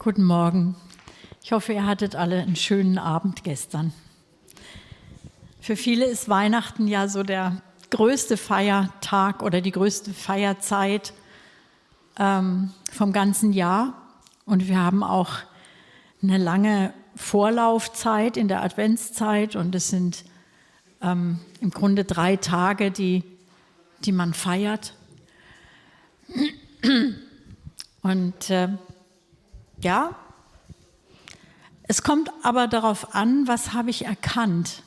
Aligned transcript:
Guten 0.00 0.22
Morgen. 0.22 0.76
Ich 1.42 1.50
hoffe, 1.50 1.72
ihr 1.72 1.84
hattet 1.84 2.14
alle 2.14 2.40
einen 2.40 2.54
schönen 2.54 2.98
Abend 2.98 3.42
gestern. 3.42 3.92
Für 5.60 5.74
viele 5.74 6.04
ist 6.04 6.28
Weihnachten 6.28 6.86
ja 6.86 7.08
so 7.08 7.24
der 7.24 7.62
größte 7.90 8.36
Feiertag 8.36 9.42
oder 9.42 9.60
die 9.60 9.72
größte 9.72 10.14
Feierzeit 10.14 11.12
ähm, 12.16 12.70
vom 12.92 13.12
ganzen 13.12 13.52
Jahr. 13.52 13.94
Und 14.46 14.68
wir 14.68 14.78
haben 14.78 15.02
auch 15.02 15.30
eine 16.22 16.38
lange 16.38 16.94
Vorlaufzeit 17.16 18.36
in 18.36 18.46
der 18.46 18.62
Adventszeit 18.62 19.56
und 19.56 19.74
es 19.74 19.88
sind 19.88 20.24
ähm, 21.02 21.40
im 21.60 21.70
Grunde 21.70 22.04
drei 22.04 22.36
Tage, 22.36 22.92
die, 22.92 23.24
die 24.04 24.12
man 24.12 24.32
feiert. 24.32 24.94
Und 28.02 28.50
äh, 28.50 28.68
ja, 29.80 30.14
es 31.84 32.02
kommt 32.02 32.30
aber 32.42 32.68
darauf 32.68 33.14
an, 33.14 33.46
was 33.46 33.72
habe 33.72 33.90
ich 33.90 34.04
erkannt 34.04 34.82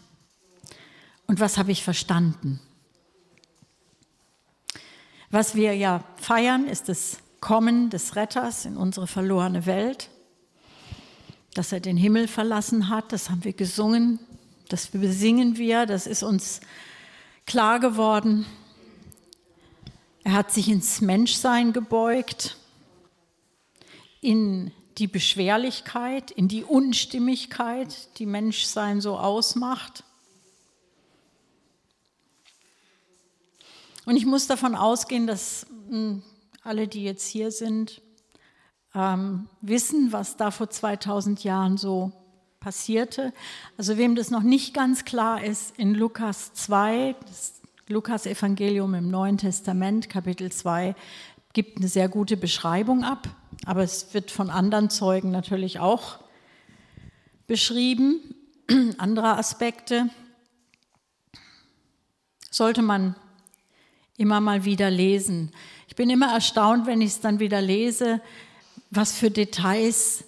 und 1.25 1.39
was 1.39 1.57
habe 1.57 1.71
ich 1.71 1.83
verstanden. 1.83 2.59
Was 5.31 5.55
wir 5.55 5.75
ja 5.75 6.03
feiern, 6.17 6.67
ist 6.67 6.89
das 6.89 7.17
Kommen 7.39 7.89
des 7.89 8.15
Retters 8.15 8.65
in 8.65 8.77
unsere 8.77 9.07
verlorene 9.07 9.65
Welt, 9.65 10.09
dass 11.55 11.71
er 11.71 11.79
den 11.79 11.97
Himmel 11.97 12.27
verlassen 12.27 12.89
hat, 12.89 13.11
das 13.11 13.29
haben 13.29 13.43
wir 13.43 13.53
gesungen, 13.53 14.19
das 14.69 14.87
besingen 14.87 15.57
wir, 15.57 15.85
das 15.85 16.05
ist 16.05 16.21
uns 16.21 16.61
klar 17.47 17.79
geworden. 17.79 18.45
Er 20.23 20.33
hat 20.33 20.51
sich 20.51 20.69
ins 20.69 21.01
Menschsein 21.01 21.73
gebeugt, 21.73 22.57
in 24.21 24.71
die 25.01 25.07
Beschwerlichkeit, 25.07 26.29
in 26.29 26.47
die 26.47 26.63
Unstimmigkeit, 26.63 28.19
die 28.19 28.27
Menschsein 28.27 29.01
so 29.01 29.17
ausmacht. 29.17 30.03
Und 34.05 34.15
ich 34.15 34.27
muss 34.27 34.45
davon 34.45 34.75
ausgehen, 34.75 35.25
dass 35.25 35.65
hm, 35.89 36.21
alle, 36.63 36.87
die 36.87 37.03
jetzt 37.03 37.25
hier 37.27 37.49
sind, 37.51 37.99
ähm, 38.93 39.49
wissen, 39.61 40.11
was 40.11 40.37
da 40.37 40.51
vor 40.51 40.69
2000 40.69 41.43
Jahren 41.43 41.77
so 41.77 42.11
passierte. 42.59 43.33
Also 43.79 43.97
wem 43.97 44.13
das 44.13 44.29
noch 44.29 44.43
nicht 44.43 44.71
ganz 44.71 45.03
klar 45.03 45.43
ist, 45.43 45.79
in 45.79 45.95
Lukas 45.95 46.53
2, 46.53 47.15
das 47.25 47.59
Lukas 47.87 48.27
Evangelium 48.27 48.93
im 48.93 49.09
Neuen 49.09 49.39
Testament, 49.39 50.09
Kapitel 50.09 50.51
2, 50.51 50.93
gibt 51.53 51.79
eine 51.79 51.87
sehr 51.87 52.07
gute 52.07 52.37
Beschreibung 52.37 53.03
ab, 53.03 53.27
aber 53.65 53.83
es 53.83 54.13
wird 54.13 54.31
von 54.31 54.49
anderen 54.49 54.89
Zeugen 54.89 55.31
natürlich 55.31 55.79
auch 55.79 56.19
beschrieben. 57.47 58.35
Andere 58.97 59.37
Aspekte 59.37 60.09
sollte 62.49 62.81
man 62.81 63.15
immer 64.17 64.41
mal 64.41 64.65
wieder 64.65 64.89
lesen. 64.89 65.51
Ich 65.87 65.95
bin 65.95 66.09
immer 66.09 66.33
erstaunt, 66.33 66.85
wenn 66.85 67.01
ich 67.01 67.11
es 67.11 67.19
dann 67.21 67.39
wieder 67.39 67.61
lese, 67.61 68.21
was 68.89 69.13
für 69.13 69.31
Details 69.31 70.23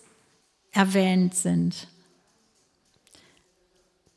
erwähnt 0.72 1.36
sind. 1.36 1.88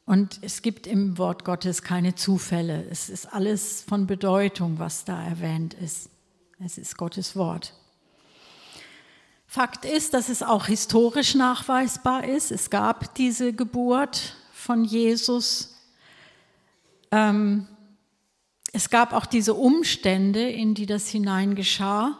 Und 0.06 0.38
es 0.42 0.62
gibt 0.62 0.86
im 0.86 1.18
Wort 1.18 1.44
Gottes 1.44 1.82
keine 1.82 2.14
Zufälle. 2.14 2.86
Es 2.90 3.08
ist 3.10 3.26
alles 3.26 3.82
von 3.82 4.06
Bedeutung, 4.06 4.78
was 4.78 5.04
da 5.04 5.20
erwähnt 5.22 5.74
ist. 5.74 6.10
Es 6.64 6.78
ist 6.78 6.96
Gottes 6.96 7.34
Wort. 7.34 7.74
Fakt 9.56 9.86
ist, 9.86 10.12
dass 10.12 10.28
es 10.28 10.42
auch 10.42 10.66
historisch 10.66 11.34
nachweisbar 11.34 12.24
ist. 12.24 12.52
Es 12.52 12.68
gab 12.68 13.14
diese 13.14 13.54
Geburt 13.54 14.36
von 14.52 14.84
Jesus. 14.84 15.78
Ähm, 17.10 17.66
es 18.74 18.90
gab 18.90 19.14
auch 19.14 19.24
diese 19.24 19.54
Umstände, 19.54 20.46
in 20.46 20.74
die 20.74 20.84
das 20.84 21.08
hinein 21.08 21.54
geschah, 21.54 22.18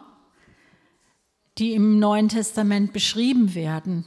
die 1.58 1.75
im 1.75 1.98
Neuen 1.98 2.30
Testament 2.30 2.94
beschrieben 2.94 3.54
werden. 3.54 4.06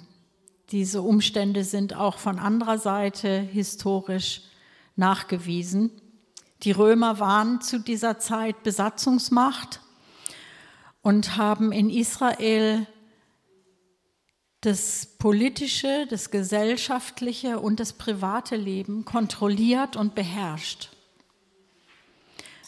Diese 0.71 1.03
Umstände 1.03 1.63
sind 1.63 1.95
auch 1.95 2.17
von 2.17 2.39
anderer 2.39 2.79
Seite 2.79 3.41
historisch 3.41 4.41
nachgewiesen. 4.95 5.91
Die 6.63 6.71
Römer 6.71 7.19
waren 7.19 7.61
zu 7.61 7.77
dieser 7.77 8.17
Zeit 8.17 8.63
Besatzungsmacht 8.63 9.81
und 11.03 11.37
haben 11.37 11.71
in 11.71 11.91
Israel 11.91 12.87
das 14.61 15.05
politische, 15.17 16.05
das 16.09 16.31
gesellschaftliche 16.31 17.59
und 17.59 17.79
das 17.79 17.93
private 17.93 18.55
Leben 18.55 19.05
kontrolliert 19.05 19.95
und 19.95 20.15
beherrscht. 20.15 20.89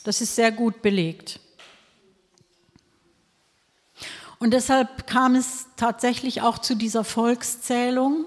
Das 0.04 0.22
ist 0.22 0.36
sehr 0.36 0.52
gut 0.52 0.82
belegt. 0.82 1.40
Und 4.40 4.52
deshalb 4.52 5.06
kam 5.06 5.36
es 5.36 5.68
tatsächlich 5.76 6.42
auch 6.42 6.58
zu 6.58 6.76
dieser 6.76 7.04
Volkszählung, 7.04 8.26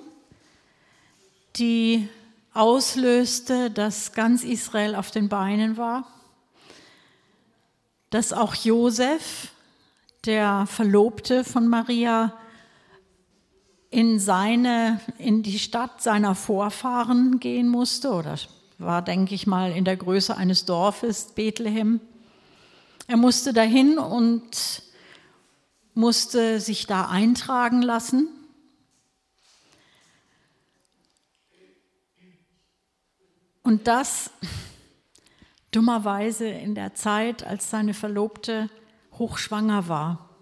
die 1.56 2.08
auslöste, 2.52 3.70
dass 3.70 4.12
ganz 4.12 4.44
Israel 4.44 4.94
auf 4.94 5.10
den 5.10 5.28
Beinen 5.28 5.76
war, 5.76 6.06
dass 8.10 8.32
auch 8.32 8.54
Josef 8.54 9.48
der 10.24 10.66
Verlobte 10.66 11.42
von 11.42 11.66
Maria 11.66 12.32
in 13.94 14.18
seine, 14.18 15.00
in 15.18 15.44
die 15.44 15.60
Stadt 15.60 16.02
seiner 16.02 16.34
Vorfahren 16.34 17.38
gehen 17.38 17.68
musste 17.68 18.10
oder 18.10 18.36
war, 18.78 19.02
denke 19.02 19.36
ich 19.36 19.46
mal, 19.46 19.70
in 19.70 19.84
der 19.84 19.96
Größe 19.96 20.36
eines 20.36 20.64
Dorfes, 20.64 21.28
Bethlehem. 21.36 22.00
Er 23.06 23.16
musste 23.16 23.52
dahin 23.52 23.98
und 23.98 24.82
musste 25.94 26.58
sich 26.58 26.88
da 26.88 27.08
eintragen 27.08 27.82
lassen. 27.82 28.26
Und 33.62 33.86
das 33.86 34.32
dummerweise 35.70 36.48
in 36.48 36.74
der 36.74 36.96
Zeit, 36.96 37.46
als 37.46 37.70
seine 37.70 37.94
Verlobte 37.94 38.68
hochschwanger 39.12 39.86
war. 39.86 40.33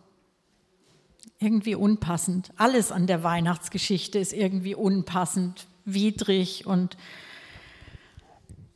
Irgendwie 1.42 1.74
unpassend. 1.74 2.52
Alles 2.56 2.92
an 2.92 3.06
der 3.06 3.22
Weihnachtsgeschichte 3.24 4.18
ist 4.18 4.32
irgendwie 4.32 4.74
unpassend, 4.74 5.66
widrig 5.84 6.66
und 6.66 6.96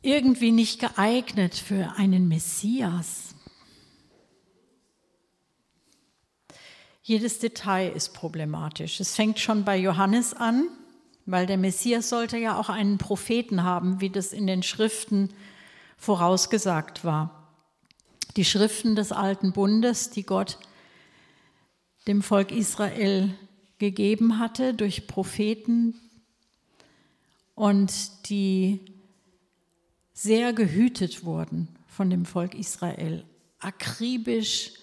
irgendwie 0.01 0.51
nicht 0.51 0.79
geeignet 0.79 1.55
für 1.55 1.93
einen 1.97 2.27
Messias. 2.27 3.35
Jedes 7.01 7.39
Detail 7.39 7.89
ist 7.89 8.13
problematisch. 8.13 8.99
Es 8.99 9.15
fängt 9.15 9.39
schon 9.39 9.63
bei 9.63 9.77
Johannes 9.77 10.33
an, 10.33 10.67
weil 11.25 11.45
der 11.45 11.57
Messias 11.57 12.09
sollte 12.09 12.37
ja 12.37 12.59
auch 12.59 12.67
einen 12.67 12.97
Propheten 12.97 13.63
haben, 13.63 14.01
wie 14.01 14.09
das 14.09 14.33
in 14.33 14.45
den 14.45 14.61
Schriften 14.61 15.29
vorausgesagt 15.97 17.05
war 17.05 17.37
die 18.37 18.45
Schriften 18.45 18.95
des 18.95 19.11
alten 19.11 19.51
Bundes, 19.51 20.11
die 20.11 20.23
Gott 20.23 20.59
dem 22.07 22.21
Volk 22.21 22.51
Israel 22.51 23.33
gegeben 23.79 24.39
hatte 24.39 24.73
durch 24.73 25.07
Propheten 25.07 25.95
und 27.55 28.29
die 28.29 28.79
sehr 30.13 30.53
gehütet 30.53 31.23
wurden 31.25 31.67
von 31.87 32.09
dem 32.09 32.25
Volk 32.25 32.55
Israel, 32.55 33.23
akribisch 33.59 34.73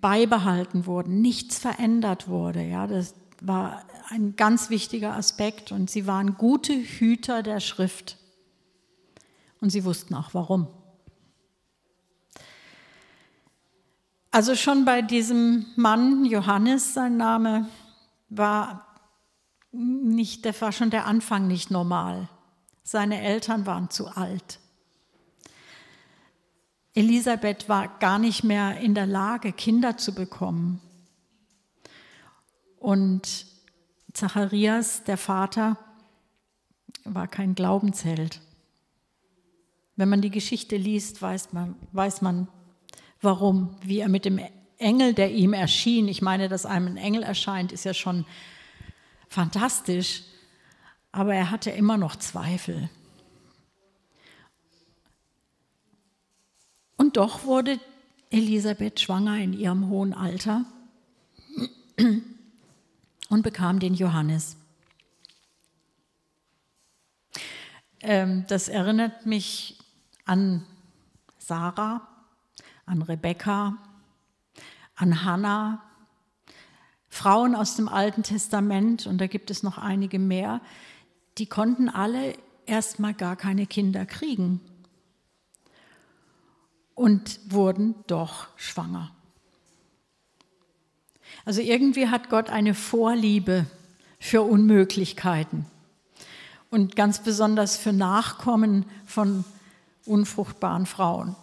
beibehalten 0.00 0.86
wurden, 0.86 1.20
nichts 1.20 1.58
verändert 1.58 2.28
wurde. 2.28 2.62
Ja, 2.62 2.86
das 2.86 3.14
war 3.40 3.84
ein 4.08 4.36
ganz 4.36 4.70
wichtiger 4.70 5.14
Aspekt 5.14 5.72
und 5.72 5.90
sie 5.90 6.06
waren 6.06 6.36
gute 6.36 6.72
Hüter 6.72 7.42
der 7.42 7.60
Schrift. 7.60 8.16
Und 9.60 9.70
sie 9.70 9.84
wussten 9.84 10.14
auch 10.14 10.32
warum. 10.32 10.68
Also 14.30 14.54
schon 14.54 14.84
bei 14.84 15.02
diesem 15.02 15.66
Mann, 15.74 16.24
Johannes, 16.24 16.94
sein 16.94 17.16
Name, 17.16 17.68
war 18.28 18.86
nicht, 19.72 20.44
der 20.44 20.58
war 20.60 20.72
schon 20.72 20.90
der 20.90 21.06
Anfang 21.06 21.48
nicht 21.48 21.70
normal. 21.70 22.28
Seine 22.84 23.20
Eltern 23.20 23.66
waren 23.66 23.90
zu 23.90 24.08
alt. 24.08 24.60
Elisabeth 26.94 27.68
war 27.68 27.88
gar 27.98 28.18
nicht 28.18 28.44
mehr 28.44 28.78
in 28.80 28.94
der 28.94 29.06
Lage, 29.06 29.52
Kinder 29.52 29.96
zu 29.96 30.14
bekommen. 30.14 30.80
Und 32.78 33.46
Zacharias, 34.12 35.04
der 35.04 35.16
Vater, 35.16 35.76
war 37.04 37.28
kein 37.28 37.54
Glaubensheld. 37.54 38.40
Wenn 39.96 40.08
man 40.08 40.20
die 40.20 40.30
Geschichte 40.30 40.76
liest, 40.76 41.20
weiß 41.20 41.52
man, 41.52 41.76
weiß 41.92 42.22
man 42.22 42.48
Warum? 43.20 43.76
Wie 43.82 44.00
er 44.00 44.08
mit 44.08 44.24
dem 44.24 44.40
Engel, 44.78 45.14
der 45.14 45.30
ihm 45.32 45.52
erschien. 45.52 46.08
Ich 46.08 46.22
meine, 46.22 46.48
dass 46.48 46.66
einem 46.66 46.88
ein 46.88 46.96
Engel 46.96 47.22
erscheint, 47.22 47.72
ist 47.72 47.84
ja 47.84 47.94
schon 47.94 48.24
fantastisch. 49.28 50.22
Aber 51.12 51.34
er 51.34 51.50
hatte 51.50 51.70
immer 51.70 51.96
noch 51.96 52.16
Zweifel. 52.16 52.88
Und 56.96 57.16
doch 57.16 57.44
wurde 57.44 57.80
Elisabeth 58.30 59.00
schwanger 59.00 59.36
in 59.38 59.52
ihrem 59.52 59.88
hohen 59.88 60.14
Alter 60.14 60.64
und 63.28 63.42
bekam 63.42 63.80
den 63.80 63.94
Johannes. 63.94 64.56
Ähm, 68.00 68.44
das 68.48 68.68
erinnert 68.68 69.26
mich 69.26 69.78
an 70.24 70.64
Sarah, 71.38 72.06
an 72.90 73.02
Rebekka, 73.02 73.78
an 74.96 75.24
Hannah, 75.24 75.80
Frauen 77.08 77.54
aus 77.54 77.76
dem 77.76 77.88
Alten 77.88 78.24
Testament, 78.24 79.06
und 79.06 79.18
da 79.18 79.28
gibt 79.28 79.50
es 79.50 79.62
noch 79.62 79.78
einige 79.78 80.18
mehr, 80.18 80.60
die 81.38 81.46
konnten 81.46 81.88
alle 81.88 82.34
erstmal 82.66 83.14
gar 83.14 83.36
keine 83.36 83.66
Kinder 83.66 84.06
kriegen 84.06 84.60
und 86.94 87.38
wurden 87.48 87.94
doch 88.08 88.48
schwanger. 88.56 89.12
Also 91.44 91.60
irgendwie 91.60 92.08
hat 92.08 92.28
Gott 92.28 92.50
eine 92.50 92.74
Vorliebe 92.74 93.66
für 94.18 94.42
Unmöglichkeiten 94.42 95.64
und 96.70 96.96
ganz 96.96 97.22
besonders 97.22 97.76
für 97.76 97.92
Nachkommen 97.92 98.84
von 99.06 99.44
unfruchtbaren 100.06 100.86
Frauen. 100.86 101.36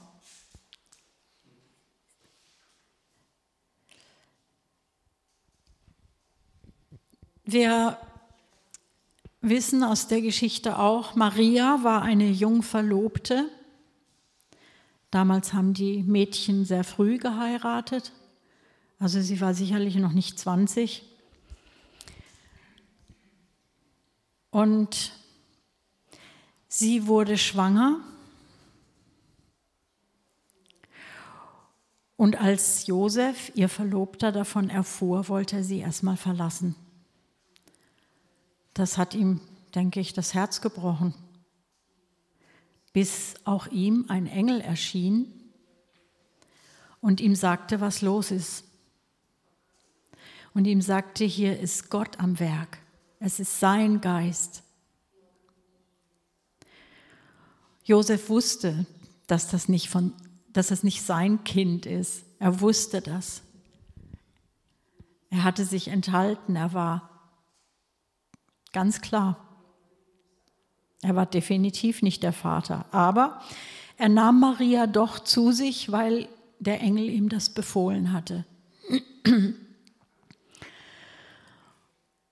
Wir 7.49 7.97
wissen 9.39 9.81
aus 9.81 10.09
der 10.09 10.19
Geschichte 10.19 10.77
auch, 10.77 11.15
Maria 11.15 11.81
war 11.81 12.01
eine 12.01 12.29
Jungverlobte. 12.29 13.49
Damals 15.11 15.53
haben 15.53 15.73
die 15.73 16.03
Mädchen 16.03 16.65
sehr 16.65 16.83
früh 16.83 17.17
geheiratet. 17.17 18.11
Also 18.99 19.21
sie 19.21 19.39
war 19.39 19.53
sicherlich 19.53 19.95
noch 19.95 20.11
nicht 20.11 20.37
20. 20.37 21.03
Und 24.51 25.13
sie 26.67 27.07
wurde 27.07 27.37
schwanger. 27.37 28.01
Und 32.17 32.41
als 32.41 32.87
Josef, 32.87 33.53
ihr 33.55 33.69
Verlobter, 33.69 34.33
davon 34.33 34.69
erfuhr, 34.69 35.29
wollte 35.29 35.55
er 35.55 35.63
sie 35.63 35.79
erstmal 35.79 36.17
verlassen. 36.17 36.75
Das 38.77 38.99
hat 38.99 39.15
ihm, 39.15 39.41
denke 39.73 39.99
ich, 39.99 40.13
das 40.13 40.35
Herz 40.35 40.61
gebrochen, 40.61 41.15
bis 42.93 43.33
auch 43.43 43.65
ihm 43.65 44.05
ein 44.07 44.27
Engel 44.27 44.61
erschien 44.61 45.33
und 47.01 47.19
ihm 47.19 47.33
sagte, 47.33 47.81
was 47.81 48.03
los 48.03 48.29
ist. 48.29 48.65
Und 50.53 50.65
ihm 50.65 50.81
sagte, 50.81 51.25
hier 51.25 51.59
ist 51.59 51.89
Gott 51.89 52.19
am 52.19 52.39
Werk, 52.39 52.77
es 53.19 53.39
ist 53.39 53.59
sein 53.59 53.99
Geist. 53.99 54.61
Josef 57.83 58.29
wusste, 58.29 58.85
dass 59.25 59.47
das 59.47 59.69
nicht, 59.69 59.89
von, 59.89 60.13
dass 60.53 60.67
das 60.67 60.83
nicht 60.83 61.01
sein 61.01 61.43
Kind 61.43 61.87
ist. 61.87 62.25
Er 62.37 62.61
wusste 62.61 63.01
das. 63.01 63.41
Er 65.31 65.43
hatte 65.43 65.65
sich 65.65 65.87
enthalten, 65.87 66.55
er 66.55 66.73
war 66.73 67.16
Ganz 68.73 69.01
klar. 69.01 69.37
Er 71.01 71.15
war 71.15 71.25
definitiv 71.25 72.01
nicht 72.01 72.23
der 72.23 72.33
Vater. 72.33 72.85
Aber 72.91 73.41
er 73.97 74.09
nahm 74.09 74.39
Maria 74.39 74.87
doch 74.87 75.19
zu 75.19 75.51
sich, 75.51 75.91
weil 75.91 76.27
der 76.59 76.81
Engel 76.81 77.09
ihm 77.09 77.29
das 77.29 77.49
befohlen 77.49 78.13
hatte. 78.13 78.45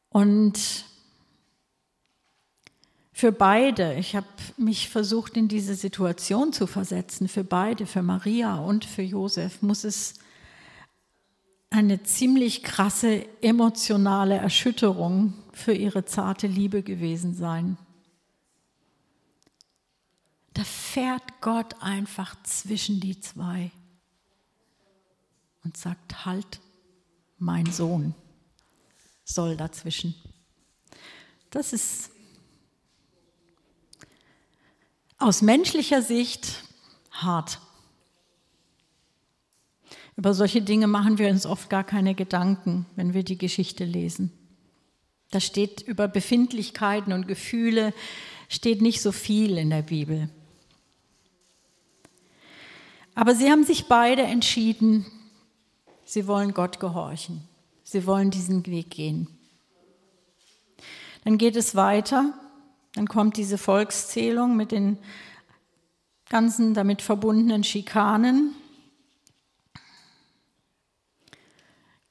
Und 0.09 0.85
für 3.11 3.31
beide, 3.31 3.95
ich 3.95 4.15
habe 4.15 4.27
mich 4.57 4.89
versucht, 4.89 5.37
in 5.37 5.47
diese 5.47 5.75
Situation 5.75 6.53
zu 6.53 6.67
versetzen, 6.67 7.27
für 7.27 7.43
beide, 7.43 7.85
für 7.85 8.01
Maria 8.01 8.57
und 8.57 8.85
für 8.85 9.01
Josef, 9.01 9.61
muss 9.61 9.83
es 9.83 10.15
eine 11.69 12.03
ziemlich 12.03 12.63
krasse 12.63 13.25
emotionale 13.41 14.35
Erschütterung 14.35 15.33
für 15.55 15.73
ihre 15.73 16.03
zarte 16.03 16.47
Liebe 16.47 16.83
gewesen 16.83 17.33
sein. 17.33 17.77
Da 20.53 20.65
fährt 20.65 21.41
Gott 21.41 21.81
einfach 21.81 22.35
zwischen 22.43 22.99
die 22.99 23.19
zwei 23.21 23.71
und 25.63 25.77
sagt, 25.77 26.25
halt, 26.25 26.59
mein 27.37 27.65
Sohn 27.71 28.13
soll 29.23 29.55
dazwischen. 29.55 30.13
Das 31.51 31.71
ist 31.71 32.11
aus 35.17 35.41
menschlicher 35.41 36.01
Sicht 36.01 36.63
hart. 37.11 37.61
Über 40.17 40.33
solche 40.33 40.61
Dinge 40.61 40.87
machen 40.87 41.17
wir 41.17 41.29
uns 41.29 41.45
oft 41.45 41.69
gar 41.69 41.85
keine 41.85 42.13
Gedanken, 42.13 42.85
wenn 42.97 43.13
wir 43.13 43.23
die 43.23 43.37
Geschichte 43.37 43.85
lesen. 43.85 44.31
Da 45.35 45.41
steht 45.41 45.81
über 45.81 46.07
Befindlichkeiten 46.07 47.11
und 47.11 47.27
Gefühle, 47.27 47.93
steht 48.47 48.81
nicht 48.81 49.01
so 49.01 49.11
viel 49.11 49.57
in 49.57 49.69
der 49.69 49.81
Bibel. 49.81 50.29
Aber 53.15 53.35
sie 53.35 53.51
haben 53.51 53.65
sich 53.65 53.89
beide 53.89 54.21
entschieden, 54.21 55.05
sie 56.05 56.27
wollen 56.27 56.53
Gott 56.53 56.79
gehorchen. 56.79 57.41
Sie 57.83 58.05
wollen 58.07 58.31
diesen 58.31 58.65
Weg 58.65 58.91
gehen. 58.91 59.27
Dann 61.25 61.37
geht 61.37 61.57
es 61.57 61.75
weiter. 61.75 62.33
Dann 62.93 63.09
kommt 63.09 63.35
diese 63.35 63.57
Volkszählung 63.57 64.55
mit 64.55 64.71
den 64.71 64.97
ganzen 66.29 66.73
damit 66.73 67.01
verbundenen 67.01 67.65
Schikanen. 67.65 68.55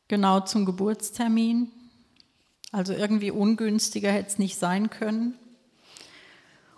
genau 0.09 0.41
zum 0.41 0.67
Geburtstermin. 0.67 1.73
Also 2.75 2.93
irgendwie 2.93 3.31
ungünstiger 3.31 4.11
hätte 4.11 4.31
es 4.31 4.39
nicht 4.41 4.59
sein 4.59 4.91
können. 4.91 5.39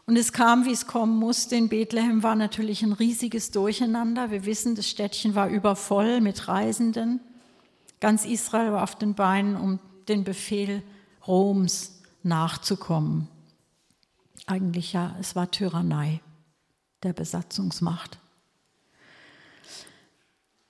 Und 0.05 0.19
es 0.19 0.35
kam, 0.35 0.67
wie 0.67 0.73
es 0.73 0.87
kommen 0.87 1.17
musste. 1.17 1.57
In 1.57 1.71
Bethlehem 1.71 2.23
war 2.23 2.37
natürlich 2.37 2.83
ein 2.83 2.93
riesiges 2.93 3.51
Durcheinander. 3.51 4.31
Wir 4.31 4.45
wissen, 4.45 4.75
das 4.75 4.91
Städtchen 4.91 5.35
war 5.35 5.49
übervoll 5.49 6.21
mit 6.21 6.49
Reisenden. 6.49 7.21
Ganz 7.99 8.27
Israel 8.27 8.75
war 8.75 8.83
auf 8.83 8.95
den 8.95 9.15
Beinen, 9.15 9.57
um 9.57 9.79
den 10.07 10.23
Befehl 10.23 10.83
Roms 11.27 12.03
nachzukommen. 12.23 13.29
Eigentlich 14.45 14.93
ja, 14.93 15.17
es 15.19 15.35
war 15.35 15.51
Tyrannei 15.51 16.21
der 17.05 17.15
Besatzungsmacht. 17.15 18.19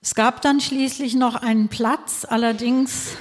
Es 0.00 0.14
gab 0.14 0.40
dann 0.40 0.61
schließlich 0.61 1.16
noch 1.16 1.35
einen 1.35 1.66
Platz, 1.66 2.25
allerdings, 2.25 3.16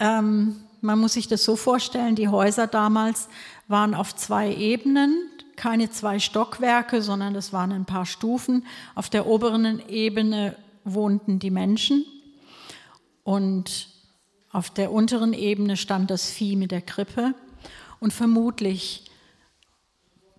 ähm, 0.00 0.56
man 0.84 0.98
muss 0.98 1.14
sich 1.14 1.28
das 1.28 1.42
so 1.42 1.56
vorstellen, 1.56 2.14
die 2.14 2.28
Häuser 2.28 2.66
damals 2.66 3.28
waren 3.68 3.94
auf 3.94 4.14
zwei 4.14 4.54
Ebenen, 4.54 5.30
keine 5.56 5.90
zwei 5.90 6.18
Stockwerke, 6.18 7.00
sondern 7.00 7.32
das 7.32 7.52
waren 7.52 7.72
ein 7.72 7.86
paar 7.86 8.04
Stufen. 8.04 8.66
Auf 8.94 9.08
der 9.08 9.26
oberen 9.26 9.82
Ebene 9.88 10.54
wohnten 10.84 11.38
die 11.38 11.50
Menschen 11.50 12.04
und 13.22 13.88
auf 14.52 14.68
der 14.68 14.92
unteren 14.92 15.32
Ebene 15.32 15.78
stand 15.78 16.10
das 16.10 16.30
Vieh 16.30 16.54
mit 16.54 16.70
der 16.70 16.82
Krippe 16.82 17.34
und 17.98 18.12
vermutlich 18.12 19.10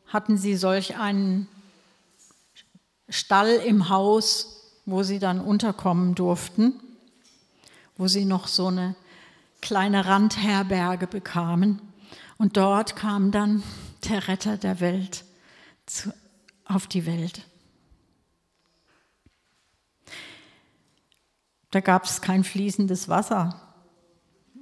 hatten 0.05 0.37
sie 0.37 0.55
solch 0.55 0.97
einen 0.97 1.47
Stall 3.09 3.49
im 3.65 3.89
Haus, 3.89 4.71
wo 4.85 5.01
sie 5.01 5.17
dann 5.17 5.41
unterkommen 5.41 6.13
durften, 6.13 6.79
wo 7.97 8.07
sie 8.07 8.25
noch 8.25 8.47
so 8.47 8.67
eine 8.67 8.95
kleine 9.65 10.05
Randherberge 10.05 11.07
bekamen. 11.07 11.81
Und 12.37 12.55
dort 12.55 12.95
kam 12.95 13.31
dann 13.31 13.63
der 14.07 14.27
Retter 14.27 14.57
der 14.57 14.79
Welt 14.79 15.25
zu, 15.87 16.13
auf 16.65 16.85
die 16.85 17.07
Welt. 17.07 17.47
Da 21.71 21.79
gab 21.79 22.05
es 22.05 22.21
kein 22.21 22.43
fließendes 22.43 23.09
Wasser 23.09 23.59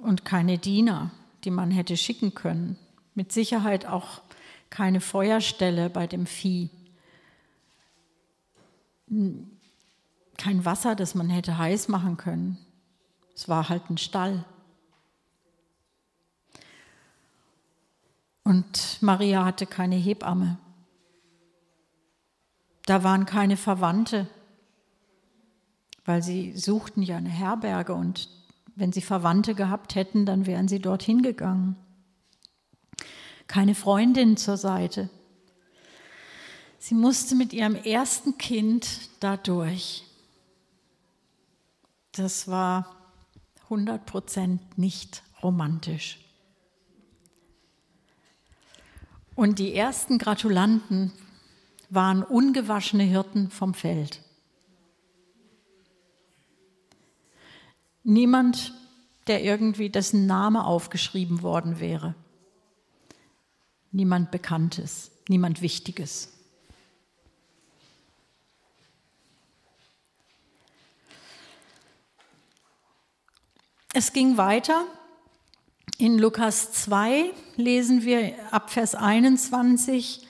und 0.00 0.24
keine 0.24 0.56
Diener, 0.56 1.10
die 1.44 1.50
man 1.50 1.70
hätte 1.70 1.98
schicken 1.98 2.34
können. 2.34 2.78
Mit 3.14 3.30
Sicherheit 3.30 3.84
auch 3.84 4.22
keine 4.70 5.02
Feuerstelle 5.02 5.90
bei 5.90 6.06
dem 6.06 6.24
Vieh. 6.24 6.70
kein 10.38 10.64
Wasser, 10.64 10.96
das 10.96 11.14
man 11.14 11.28
hätte 11.28 11.58
heiß 11.58 11.88
machen 11.88 12.16
können. 12.16 12.56
Es 13.34 13.50
war 13.50 13.68
halt 13.68 13.90
ein 13.90 13.98
Stall. 13.98 14.46
Und 18.44 18.98
Maria 19.00 19.44
hatte 19.44 19.66
keine 19.66 19.96
Hebamme. 19.96 20.58
Da 22.86 23.02
waren 23.02 23.24
keine 23.24 23.56
Verwandte, 23.56 24.28
weil 26.04 26.22
sie 26.22 26.56
suchten 26.56 27.02
ja 27.02 27.16
eine 27.16 27.30
Herberge 27.30 27.94
und 27.94 28.28
wenn 28.76 28.92
sie 28.92 29.00
Verwandte 29.00 29.54
gehabt 29.54 29.94
hätten, 29.94 30.26
dann 30.26 30.46
wären 30.46 30.68
sie 30.68 30.80
dorthin 30.80 31.22
gegangen. 31.22 31.76
Keine 33.46 33.74
Freundin 33.74 34.36
zur 34.36 34.56
Seite. 34.56 35.08
Sie 36.78 36.94
musste 36.94 37.34
mit 37.34 37.54
ihrem 37.54 37.76
ersten 37.76 38.36
Kind 38.36 39.08
dadurch. 39.20 40.04
Das 42.12 42.48
war 42.48 42.94
100 43.64 44.04
Prozent 44.04 44.76
nicht 44.76 45.22
romantisch. 45.42 46.23
Und 49.34 49.58
die 49.58 49.74
ersten 49.74 50.18
Gratulanten 50.18 51.12
waren 51.90 52.22
ungewaschene 52.22 53.02
Hirten 53.02 53.50
vom 53.50 53.74
Feld. 53.74 54.20
Niemand, 58.04 58.72
der 59.26 59.42
irgendwie 59.42 59.90
dessen 59.90 60.26
Name 60.26 60.64
aufgeschrieben 60.64 61.42
worden 61.42 61.80
wäre. 61.80 62.14
Niemand 63.90 64.30
Bekanntes, 64.30 65.10
niemand 65.28 65.62
Wichtiges. 65.62 66.30
Es 73.92 74.12
ging 74.12 74.36
weiter. 74.36 74.84
In 75.98 76.18
Lukas 76.18 76.72
2 76.72 77.30
lesen 77.56 78.04
wir 78.04 78.32
ab 78.50 78.70
Vers 78.70 78.96
21, 78.96 80.26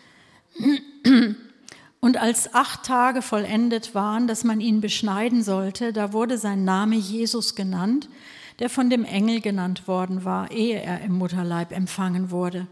und 2.00 2.18
als 2.18 2.52
acht 2.52 2.84
Tage 2.84 3.22
vollendet 3.22 3.94
waren, 3.94 4.26
dass 4.26 4.44
man 4.44 4.60
ihn 4.60 4.82
beschneiden 4.82 5.42
sollte, 5.42 5.94
da 5.94 6.12
wurde 6.12 6.36
sein 6.36 6.64
Name 6.64 6.96
Jesus 6.96 7.54
genannt, 7.54 8.10
der 8.58 8.68
von 8.68 8.90
dem 8.90 9.04
Engel 9.04 9.40
genannt 9.40 9.88
worden 9.88 10.24
war, 10.24 10.50
ehe 10.50 10.82
er 10.82 11.00
im 11.00 11.14
Mutterleib 11.14 11.72
empfangen 11.72 12.30
wurde. 12.30 12.66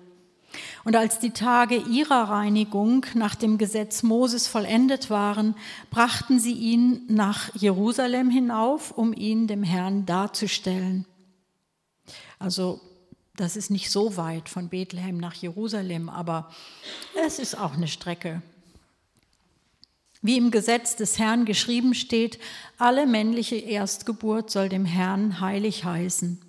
Und 0.84 0.94
als 0.94 1.18
die 1.18 1.30
Tage 1.30 1.76
ihrer 1.76 2.24
Reinigung 2.28 3.06
nach 3.14 3.34
dem 3.34 3.56
Gesetz 3.56 4.02
Moses 4.02 4.46
vollendet 4.46 5.08
waren, 5.08 5.54
brachten 5.90 6.38
sie 6.38 6.52
ihn 6.52 7.00
nach 7.08 7.54
Jerusalem 7.54 8.28
hinauf, 8.28 8.90
um 8.90 9.14
ihn 9.14 9.46
dem 9.46 9.62
Herrn 9.62 10.04
darzustellen. 10.04 11.06
Also 12.42 12.80
das 13.36 13.56
ist 13.56 13.70
nicht 13.70 13.90
so 13.90 14.16
weit 14.16 14.48
von 14.48 14.68
Bethlehem 14.68 15.16
nach 15.16 15.34
Jerusalem, 15.34 16.08
aber 16.08 16.50
es 17.24 17.38
ist 17.38 17.56
auch 17.56 17.74
eine 17.74 17.86
Strecke. 17.86 18.42
Wie 20.22 20.36
im 20.36 20.50
Gesetz 20.50 20.96
des 20.96 21.18
Herrn 21.20 21.44
geschrieben 21.44 21.94
steht, 21.94 22.40
alle 22.78 23.06
männliche 23.06 23.56
Erstgeburt 23.56 24.50
soll 24.50 24.68
dem 24.68 24.84
Herrn 24.84 25.40
heilig 25.40 25.84
heißen 25.84 26.40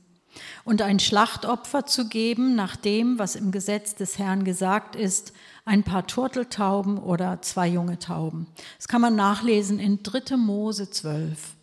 und 0.63 0.81
ein 0.81 1.00
Schlachtopfer 1.00 1.85
zu 1.85 2.07
geben, 2.07 2.55
nach 2.55 2.75
dem, 2.75 3.19
was 3.19 3.35
im 3.35 3.51
Gesetz 3.51 3.93
des 3.93 4.17
Herrn 4.17 4.43
gesagt 4.43 4.95
ist, 4.95 5.33
ein 5.65 5.83
paar 5.83 6.07
Turteltauben 6.07 6.97
oder 6.97 7.41
zwei 7.43 7.67
junge 7.67 8.00
Tauben. 8.00 8.47
Das 8.77 8.88
kann 8.88 9.01
man 9.01 9.15
nachlesen 9.15 9.79
in 9.79 10.01
3. 10.01 10.38
Mose 10.38 10.89
12. 10.89 11.55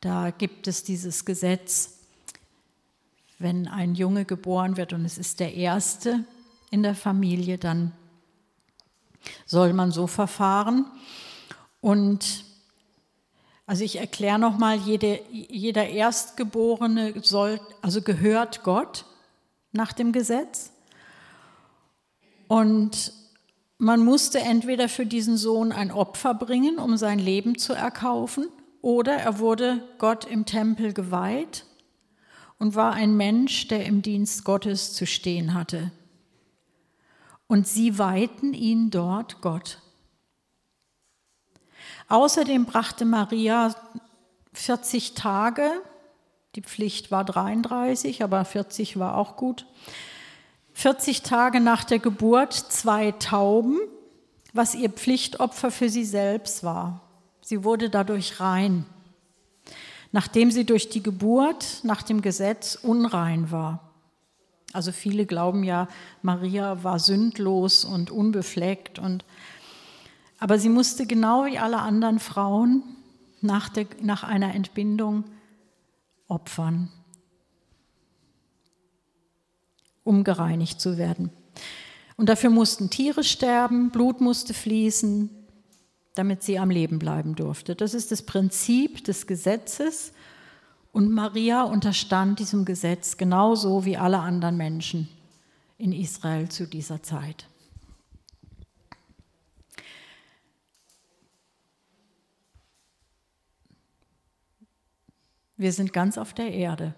Da 0.00 0.30
gibt 0.30 0.66
es 0.66 0.82
dieses 0.82 1.26
Gesetz, 1.26 1.99
wenn 3.40 3.66
ein 3.66 3.94
Junge 3.94 4.26
geboren 4.26 4.76
wird 4.76 4.92
und 4.92 5.04
es 5.04 5.16
ist 5.16 5.40
der 5.40 5.54
erste 5.54 6.24
in 6.70 6.82
der 6.82 6.94
Familie, 6.94 7.56
dann 7.56 7.92
soll 9.46 9.72
man 9.72 9.92
so 9.92 10.06
verfahren. 10.06 10.84
Und 11.80 12.44
also 13.66 13.82
ich 13.82 13.96
erkläre 13.96 14.38
nochmal, 14.38 14.76
jede, 14.76 15.20
jeder 15.30 15.88
Erstgeborene 15.88 17.14
soll, 17.22 17.60
also 17.80 18.02
gehört 18.02 18.62
Gott 18.62 19.06
nach 19.72 19.94
dem 19.94 20.12
Gesetz. 20.12 20.72
Und 22.46 23.14
man 23.78 24.04
musste 24.04 24.40
entweder 24.40 24.90
für 24.90 25.06
diesen 25.06 25.38
Sohn 25.38 25.72
ein 25.72 25.90
Opfer 25.90 26.34
bringen, 26.34 26.78
um 26.78 26.98
sein 26.98 27.18
Leben 27.18 27.56
zu 27.56 27.72
erkaufen, 27.72 28.48
oder 28.82 29.14
er 29.14 29.38
wurde 29.38 29.82
Gott 29.98 30.26
im 30.26 30.44
Tempel 30.44 30.92
geweiht 30.92 31.64
und 32.60 32.76
war 32.76 32.92
ein 32.92 33.16
Mensch, 33.16 33.66
der 33.68 33.86
im 33.86 34.02
Dienst 34.02 34.44
Gottes 34.44 34.92
zu 34.92 35.06
stehen 35.06 35.54
hatte. 35.54 35.90
Und 37.48 37.66
sie 37.66 37.98
weihten 37.98 38.54
ihn 38.54 38.90
dort 38.90 39.40
Gott. 39.40 39.78
Außerdem 42.08 42.66
brachte 42.66 43.04
Maria 43.06 43.74
40 44.52 45.14
Tage, 45.14 45.68
die 46.54 46.60
Pflicht 46.60 47.10
war 47.10 47.24
33, 47.24 48.22
aber 48.22 48.44
40 48.44 48.98
war 48.98 49.16
auch 49.16 49.36
gut, 49.36 49.66
40 50.74 51.22
Tage 51.22 51.60
nach 51.60 51.84
der 51.84 51.98
Geburt 51.98 52.52
zwei 52.52 53.12
Tauben, 53.12 53.78
was 54.52 54.74
ihr 54.74 54.90
Pflichtopfer 54.90 55.70
für 55.70 55.88
sie 55.88 56.04
selbst 56.04 56.62
war. 56.62 57.08
Sie 57.40 57.64
wurde 57.64 57.88
dadurch 57.88 58.38
rein, 58.38 58.84
nachdem 60.12 60.50
sie 60.50 60.64
durch 60.64 60.88
die 60.88 61.02
Geburt 61.02 61.80
nach 61.82 62.02
dem 62.02 62.22
Gesetz 62.22 62.74
unrein 62.74 63.50
war. 63.50 63.90
Also 64.72 64.92
viele 64.92 65.26
glauben 65.26 65.64
ja, 65.64 65.88
Maria 66.22 66.84
war 66.84 66.98
sündlos 66.98 67.84
und 67.84 68.10
unbefleckt 68.10 68.98
und 68.98 69.24
aber 70.38 70.58
sie 70.58 70.70
musste 70.70 71.06
genau 71.06 71.44
wie 71.44 71.58
alle 71.58 71.78
anderen 71.80 72.18
Frauen 72.18 72.82
nach, 73.42 73.68
der, 73.68 73.86
nach 74.00 74.22
einer 74.22 74.54
Entbindung 74.54 75.24
opfern, 76.28 76.90
um 80.02 80.24
gereinigt 80.24 80.80
zu 80.80 80.96
werden. 80.96 81.30
Und 82.16 82.30
dafür 82.30 82.48
mussten 82.48 82.88
Tiere 82.88 83.22
sterben, 83.22 83.90
Blut 83.90 84.22
musste 84.22 84.54
fließen, 84.54 85.28
damit 86.14 86.42
sie 86.42 86.58
am 86.58 86.70
Leben 86.70 86.98
bleiben 86.98 87.34
durfte. 87.34 87.74
Das 87.74 87.94
ist 87.94 88.10
das 88.10 88.22
Prinzip 88.22 89.04
des 89.04 89.26
Gesetzes. 89.26 90.12
Und 90.92 91.10
Maria 91.10 91.62
unterstand 91.62 92.40
diesem 92.40 92.64
Gesetz 92.64 93.16
genauso 93.16 93.84
wie 93.84 93.96
alle 93.96 94.18
anderen 94.18 94.56
Menschen 94.56 95.08
in 95.78 95.92
Israel 95.92 96.48
zu 96.48 96.66
dieser 96.66 97.02
Zeit. 97.02 97.46
Wir 105.56 105.72
sind 105.72 105.92
ganz 105.92 106.16
auf 106.16 106.32
der 106.32 106.52
Erde. 106.52 106.94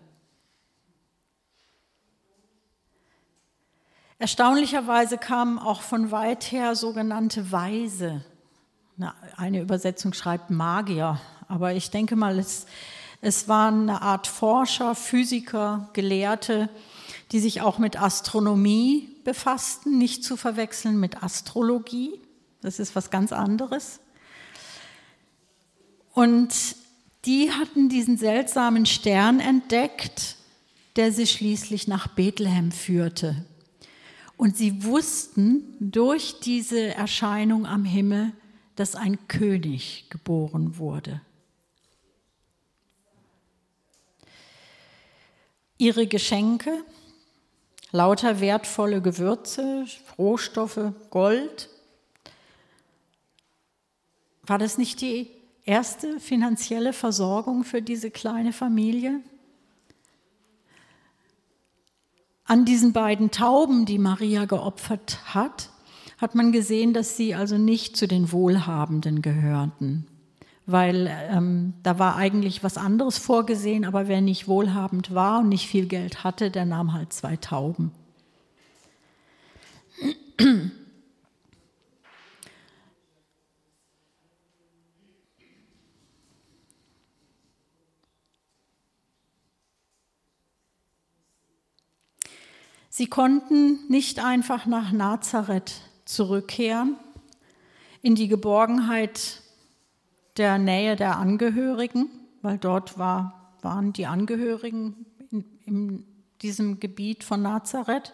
Erstaunlicherweise 4.20 5.18
kamen 5.18 5.58
auch 5.58 5.80
von 5.82 6.12
weit 6.12 6.52
her 6.52 6.76
sogenannte 6.76 7.50
Weise. 7.50 8.24
Eine 9.36 9.60
Übersetzung 9.60 10.12
schreibt 10.12 10.50
Magier, 10.50 11.20
aber 11.48 11.74
ich 11.74 11.90
denke 11.90 12.16
mal, 12.16 12.38
es, 12.38 12.66
es 13.20 13.48
waren 13.48 13.88
eine 13.88 14.02
Art 14.02 14.26
Forscher, 14.26 14.94
Physiker, 14.94 15.90
Gelehrte, 15.92 16.68
die 17.30 17.40
sich 17.40 17.60
auch 17.60 17.78
mit 17.78 18.00
Astronomie 18.00 19.08
befassten, 19.24 19.98
nicht 19.98 20.24
zu 20.24 20.36
verwechseln 20.36 20.98
mit 20.98 21.22
Astrologie. 21.22 22.20
Das 22.60 22.78
ist 22.78 22.94
was 22.94 23.10
ganz 23.10 23.32
anderes. 23.32 24.00
Und 26.12 26.54
die 27.24 27.50
hatten 27.50 27.88
diesen 27.88 28.18
seltsamen 28.18 28.86
Stern 28.86 29.40
entdeckt, 29.40 30.36
der 30.96 31.12
sie 31.12 31.26
schließlich 31.26 31.88
nach 31.88 32.08
Bethlehem 32.08 32.72
führte. 32.72 33.46
Und 34.36 34.56
sie 34.56 34.84
wussten 34.84 35.62
durch 35.78 36.40
diese 36.40 36.94
Erscheinung 36.94 37.64
am 37.64 37.84
Himmel, 37.84 38.32
dass 38.82 38.96
ein 38.96 39.28
König 39.28 40.06
geboren 40.10 40.76
wurde. 40.76 41.20
Ihre 45.78 46.08
Geschenke, 46.08 46.82
lauter 47.92 48.40
wertvolle 48.40 49.00
Gewürze, 49.00 49.86
Rohstoffe, 50.18 50.80
Gold, 51.10 51.68
war 54.42 54.58
das 54.58 54.78
nicht 54.78 55.00
die 55.00 55.30
erste 55.64 56.18
finanzielle 56.18 56.92
Versorgung 56.92 57.62
für 57.62 57.82
diese 57.82 58.10
kleine 58.10 58.52
Familie. 58.52 59.20
An 62.46 62.64
diesen 62.64 62.92
beiden 62.92 63.30
Tauben, 63.30 63.86
die 63.86 64.00
Maria 64.00 64.46
geopfert 64.46 65.20
hat, 65.36 65.70
hat 66.22 66.36
man 66.36 66.52
gesehen, 66.52 66.94
dass 66.94 67.16
sie 67.16 67.34
also 67.34 67.58
nicht 67.58 67.96
zu 67.96 68.06
den 68.06 68.30
Wohlhabenden 68.30 69.22
gehörten, 69.22 70.06
weil 70.66 71.10
ähm, 71.28 71.74
da 71.82 71.98
war 71.98 72.14
eigentlich 72.14 72.62
was 72.62 72.78
anderes 72.78 73.18
vorgesehen, 73.18 73.84
aber 73.84 74.06
wer 74.06 74.20
nicht 74.20 74.46
wohlhabend 74.46 75.12
war 75.12 75.40
und 75.40 75.48
nicht 75.48 75.66
viel 75.66 75.86
Geld 75.86 76.22
hatte, 76.22 76.52
der 76.52 76.64
nahm 76.64 76.92
halt 76.92 77.12
zwei 77.12 77.36
Tauben. 77.36 77.90
Sie 92.90 93.06
konnten 93.06 93.80
nicht 93.88 94.24
einfach 94.24 94.66
nach 94.66 94.92
Nazareth 94.92 95.80
zurückkehren, 96.12 96.96
in 98.02 98.14
die 98.14 98.28
Geborgenheit 98.28 99.42
der 100.36 100.58
Nähe 100.58 100.96
der 100.96 101.18
Angehörigen, 101.18 102.08
weil 102.42 102.58
dort 102.58 102.98
war, 102.98 103.54
waren 103.62 103.92
die 103.92 104.06
Angehörigen 104.06 105.06
in, 105.30 105.44
in 105.64 106.04
diesem 106.42 106.80
Gebiet 106.80 107.24
von 107.24 107.42
Nazareth, 107.42 108.12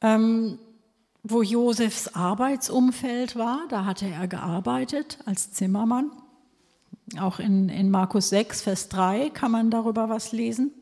ähm, 0.00 0.58
wo 1.22 1.42
Josefs 1.42 2.08
Arbeitsumfeld 2.08 3.36
war. 3.36 3.66
Da 3.68 3.84
hatte 3.84 4.06
er 4.06 4.26
gearbeitet 4.26 5.18
als 5.26 5.52
Zimmermann. 5.52 6.10
Auch 7.18 7.38
in, 7.40 7.68
in 7.68 7.90
Markus 7.90 8.30
6, 8.30 8.62
Vers 8.62 8.88
3 8.88 9.30
kann 9.30 9.50
man 9.50 9.70
darüber 9.70 10.08
was 10.08 10.32
lesen. 10.32 10.72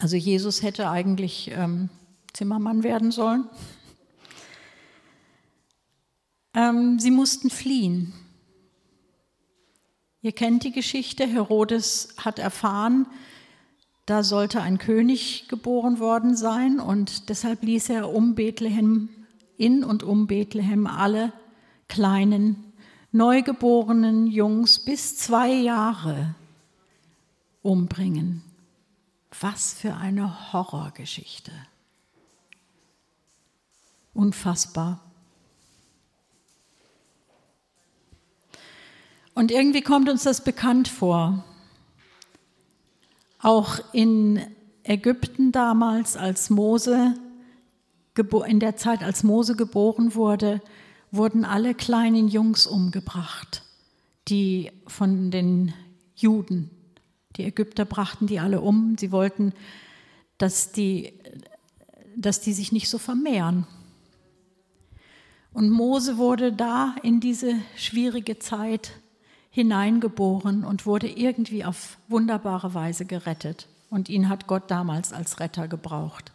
Also 0.00 0.16
Jesus 0.16 0.62
hätte 0.62 0.90
eigentlich 0.90 1.50
ähm, 1.54 1.88
Zimmermann 2.32 2.82
werden 2.82 3.10
sollen. 3.10 3.48
Ähm, 6.54 6.98
sie 6.98 7.10
mussten 7.10 7.50
fliehen. 7.50 8.12
Ihr 10.22 10.32
kennt 10.32 10.64
die 10.64 10.72
Geschichte. 10.72 11.26
Herodes 11.26 12.14
hat 12.18 12.38
erfahren, 12.38 13.06
da 14.06 14.22
sollte 14.22 14.62
ein 14.62 14.78
König 14.78 15.48
geboren 15.48 15.98
worden 16.00 16.34
sein 16.34 16.80
und 16.80 17.28
deshalb 17.28 17.62
ließ 17.62 17.90
er 17.90 18.12
um 18.12 18.34
Bethlehem, 18.34 19.10
in 19.58 19.84
und 19.84 20.02
um 20.02 20.26
Bethlehem 20.26 20.86
alle 20.86 21.32
kleinen, 21.88 22.72
neugeborenen 23.12 24.26
Jungs 24.26 24.78
bis 24.78 25.18
zwei 25.18 25.52
Jahre 25.52 26.34
umbringen. 27.62 28.42
Was 29.40 29.74
für 29.74 29.94
eine 29.94 30.52
Horrorgeschichte. 30.52 31.52
Unfassbar. 34.14 35.07
Und 39.38 39.52
irgendwie 39.52 39.82
kommt 39.82 40.08
uns 40.08 40.24
das 40.24 40.42
bekannt 40.42 40.88
vor. 40.88 41.44
Auch 43.38 43.78
in 43.92 44.44
Ägypten 44.82 45.52
damals, 45.52 46.16
als 46.16 46.50
Mose, 46.50 47.14
in 48.48 48.58
der 48.58 48.74
Zeit, 48.74 49.04
als 49.04 49.22
Mose 49.22 49.54
geboren 49.54 50.16
wurde, 50.16 50.60
wurden 51.12 51.44
alle 51.44 51.74
kleinen 51.74 52.26
Jungs 52.26 52.66
umgebracht, 52.66 53.62
die 54.26 54.72
von 54.88 55.30
den 55.30 55.72
Juden 56.16 56.70
die 57.36 57.44
Ägypter 57.44 57.84
brachten 57.84 58.26
die 58.26 58.40
alle 58.40 58.60
um. 58.60 58.96
Sie 58.98 59.12
wollten, 59.12 59.52
dass 60.38 60.72
die, 60.72 61.12
dass 62.16 62.40
die 62.40 62.52
sich 62.52 62.72
nicht 62.72 62.88
so 62.88 62.98
vermehren. 62.98 63.68
Und 65.52 65.70
Mose 65.70 66.18
wurde 66.18 66.52
da 66.52 66.96
in 67.04 67.20
diese 67.20 67.54
schwierige 67.76 68.40
Zeit 68.40 68.90
hineingeboren 69.50 70.64
und 70.64 70.86
wurde 70.86 71.08
irgendwie 71.08 71.64
auf 71.64 71.98
wunderbare 72.08 72.74
Weise 72.74 73.04
gerettet. 73.04 73.66
Und 73.90 74.08
ihn 74.08 74.28
hat 74.28 74.46
Gott 74.46 74.70
damals 74.70 75.12
als 75.12 75.40
Retter 75.40 75.66
gebraucht. 75.66 76.32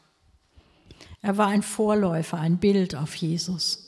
Er 1.21 1.37
war 1.37 1.47
ein 1.47 1.63
Vorläufer, 1.63 2.39
ein 2.39 2.57
Bild 2.57 2.95
auf 2.95 3.15
Jesus. 3.15 3.83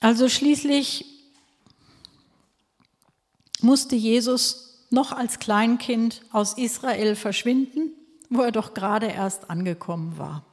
Also 0.00 0.28
schließlich 0.28 1.04
musste 3.60 3.96
Jesus 3.96 4.86
noch 4.90 5.12
als 5.12 5.38
Kleinkind 5.38 6.22
aus 6.32 6.54
Israel 6.54 7.14
verschwinden, 7.14 7.92
wo 8.28 8.42
er 8.42 8.52
doch 8.52 8.74
gerade 8.74 9.06
erst 9.06 9.50
angekommen 9.50 10.18
war. 10.18 10.44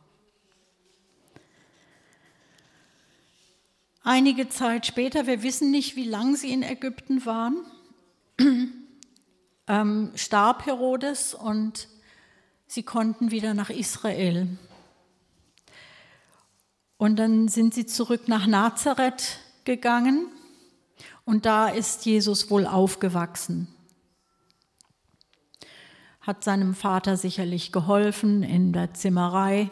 Einige 4.09 4.47
Zeit 4.47 4.85
später, 4.85 5.27
wir 5.27 5.43
wissen 5.43 5.69
nicht, 5.69 5.97
wie 5.97 6.05
lange 6.05 6.37
sie 6.37 6.53
in 6.53 6.63
Ägypten 6.63 7.25
waren, 7.25 7.57
ähm, 9.67 10.11
starb 10.15 10.65
Herodes 10.65 11.33
und 11.33 11.89
sie 12.67 12.83
konnten 12.83 13.31
wieder 13.31 13.53
nach 13.53 13.69
Israel. 13.69 14.47
Und 16.95 17.17
dann 17.17 17.49
sind 17.49 17.73
sie 17.73 17.85
zurück 17.85 18.29
nach 18.29 18.47
Nazareth 18.47 19.39
gegangen 19.65 20.27
und 21.25 21.45
da 21.45 21.67
ist 21.67 22.05
Jesus 22.05 22.49
wohl 22.49 22.65
aufgewachsen. 22.65 23.67
Hat 26.21 26.45
seinem 26.45 26.75
Vater 26.75 27.17
sicherlich 27.17 27.73
geholfen 27.73 28.41
in 28.41 28.71
der 28.71 28.93
Zimmerei, 28.93 29.69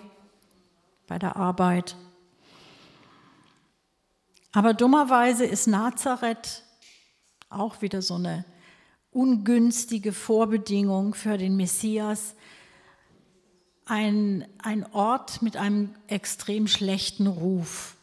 bei 1.07 1.17
der 1.17 1.37
Arbeit. 1.37 1.95
Aber 4.55 4.73
dummerweise 4.73 5.45
ist 5.45 5.67
Nazareth 5.67 6.63
auch 7.49 7.81
wieder 7.81 8.01
so 8.01 8.13
eine 8.13 8.45
ungünstige 9.11 10.13
Vorbedingung 10.13 11.13
für 11.13 11.37
den 11.37 11.57
Messias, 11.57 12.35
ein, 13.83 14.47
ein 14.59 14.85
Ort 14.93 15.41
mit 15.41 15.57
einem 15.57 15.93
extrem 16.07 16.67
schlechten 16.67 17.27
Ruf. 17.27 17.97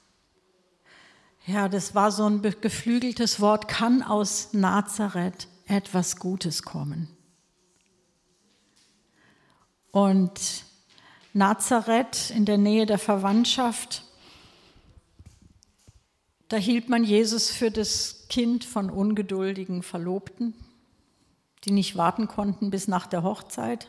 Ja, 1.46 1.70
das 1.70 1.94
war 1.94 2.12
so 2.12 2.26
ein 2.26 2.42
geflügeltes 2.42 3.40
Wort, 3.40 3.66
kann 3.66 4.02
aus 4.02 4.52
Nazareth 4.52 5.48
etwas 5.66 6.16
Gutes 6.16 6.64
kommen. 6.64 7.08
Und 9.90 10.64
Nazareth 11.32 12.28
in 12.28 12.44
der 12.44 12.58
Nähe 12.58 12.84
der 12.84 12.98
Verwandtschaft, 12.98 14.04
da 16.52 16.58
hielt 16.58 16.90
man 16.90 17.02
Jesus 17.02 17.48
für 17.50 17.70
das 17.70 18.26
Kind 18.28 18.62
von 18.62 18.90
ungeduldigen 18.90 19.82
Verlobten, 19.82 20.52
die 21.64 21.70
nicht 21.70 21.96
warten 21.96 22.28
konnten 22.28 22.68
bis 22.68 22.88
nach 22.88 23.06
der 23.06 23.22
Hochzeit. 23.22 23.88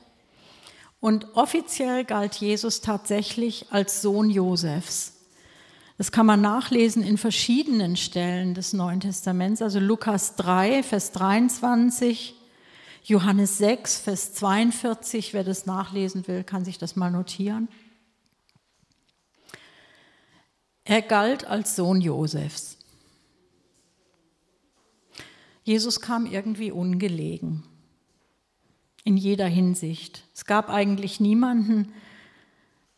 Und 1.01 1.35
offiziell 1.35 2.05
galt 2.05 2.35
Jesus 2.35 2.79
tatsächlich 2.79 3.65
als 3.71 4.01
Sohn 4.01 4.29
Josefs. 4.29 5.25
Das 5.97 6.13
kann 6.13 6.25
man 6.25 6.39
nachlesen 6.39 7.03
in 7.03 7.17
verschiedenen 7.17 7.97
Stellen 7.97 8.53
des 8.53 8.71
Neuen 8.71 9.01
Testaments, 9.01 9.61
also 9.61 9.79
Lukas 9.79 10.37
3, 10.37 10.83
Vers 10.83 11.11
23, 11.11 12.33
Johannes 13.03 13.57
6, 13.57 13.99
Vers 13.99 14.33
42. 14.35 15.33
Wer 15.33 15.43
das 15.43 15.65
nachlesen 15.65 16.25
will, 16.29 16.45
kann 16.45 16.63
sich 16.63 16.77
das 16.77 16.95
mal 16.95 17.11
notieren. 17.11 17.67
Er 20.85 21.01
galt 21.01 21.45
als 21.45 21.75
Sohn 21.75 22.01
Josefs. 22.01 22.77
Jesus 25.63 26.01
kam 26.01 26.25
irgendwie 26.25 26.71
ungelegen 26.71 27.63
in 29.05 29.17
jeder 29.17 29.47
Hinsicht. 29.47 30.23
Es 30.33 30.45
gab 30.45 30.69
eigentlich 30.69 31.19
niemanden, 31.19 31.93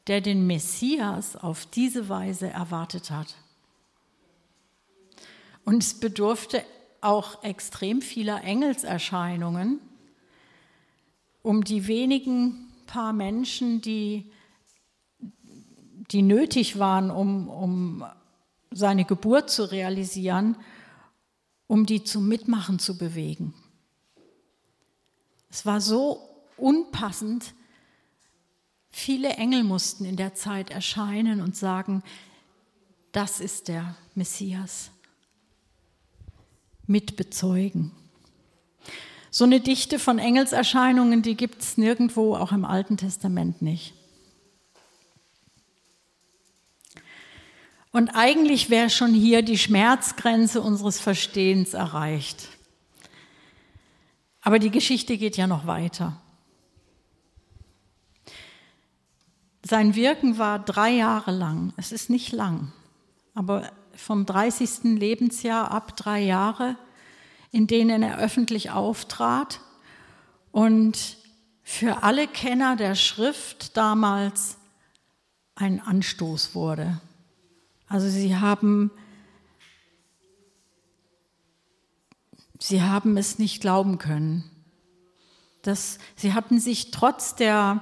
der 0.07 0.21
den 0.21 0.45
Messias 0.45 1.35
auf 1.35 1.65
diese 1.65 2.09
Weise 2.09 2.49
erwartet 2.49 3.11
hat. 3.11 3.35
Und 5.63 5.81
es 5.81 5.99
bedurfte 5.99 6.63
auch 7.01 7.43
extrem 7.43 8.01
vieler 8.01 8.43
Engelserscheinungen, 8.43 9.79
um 11.41 11.63
die 11.63 11.87
wenigen 11.87 12.71
paar 12.87 13.13
Menschen, 13.13 13.81
die, 13.81 14.31
die 16.11 16.21
nötig 16.21 16.79
waren, 16.79 17.09
um, 17.11 17.49
um 17.49 18.05
seine 18.71 19.05
Geburt 19.05 19.49
zu 19.49 19.71
realisieren, 19.71 20.57
um 21.67 21.85
die 21.85 22.03
zum 22.03 22.27
Mitmachen 22.27 22.79
zu 22.79 22.97
bewegen. 22.97 23.53
Es 25.49 25.65
war 25.65 25.81
so 25.81 26.19
unpassend. 26.57 27.53
Viele 28.89 29.29
Engel 29.29 29.63
mussten 29.63 30.05
in 30.05 30.15
der 30.15 30.35
Zeit 30.35 30.69
erscheinen 30.69 31.41
und 31.41 31.55
sagen, 31.55 32.03
das 33.11 33.39
ist 33.39 33.69
der 33.69 33.95
Messias. 34.13 34.91
Mitbezeugen. 36.87 37.91
So 39.31 39.43
eine 39.43 39.59
Dichte 39.59 39.99
von 39.99 40.19
Engelserscheinungen, 40.19 41.21
die 41.21 41.35
gibt 41.35 41.61
es 41.61 41.77
nirgendwo, 41.77 42.35
auch 42.35 42.51
im 42.51 42.63
Alten 42.63 42.95
Testament 42.95 43.61
nicht. 43.61 43.93
Und 47.95 48.09
eigentlich 48.09 48.69
wäre 48.69 48.89
schon 48.89 49.13
hier 49.13 49.41
die 49.41 49.57
Schmerzgrenze 49.57 50.61
unseres 50.61 50.99
Verstehens 50.99 51.73
erreicht. 51.73 52.49
Aber 54.41 54.59
die 54.59 54.69
Geschichte 54.69 55.17
geht 55.17 55.37
ja 55.37 55.47
noch 55.47 55.65
weiter. 55.65 56.19
Sein 59.63 59.95
Wirken 59.95 60.37
war 60.37 60.59
drei 60.59 60.89
Jahre 60.89 61.31
lang. 61.31 61.71
Es 61.77 61.93
ist 61.93 62.09
nicht 62.09 62.33
lang, 62.33 62.73
aber 63.33 63.71
vom 63.95 64.25
30. 64.25 64.99
Lebensjahr 64.99 65.71
ab 65.71 65.95
drei 65.95 66.19
Jahre, 66.19 66.75
in 67.53 67.65
denen 67.65 68.03
er 68.03 68.17
öffentlich 68.17 68.71
auftrat 68.71 69.61
und 70.51 71.15
für 71.63 72.03
alle 72.03 72.27
Kenner 72.27 72.75
der 72.75 72.95
Schrift 72.95 73.77
damals 73.77 74.57
ein 75.55 75.79
Anstoß 75.79 76.55
wurde. 76.55 76.99
Also 77.87 78.09
sie 78.09 78.35
haben, 78.35 78.91
sie 82.59 82.81
haben 82.81 83.17
es 83.17 83.39
nicht 83.39 83.61
glauben 83.61 83.97
können. 83.97 84.43
Das, 85.61 85.97
sie 86.15 86.33
hatten 86.33 86.59
sich 86.59 86.91
trotz 86.91 87.35
der 87.35 87.81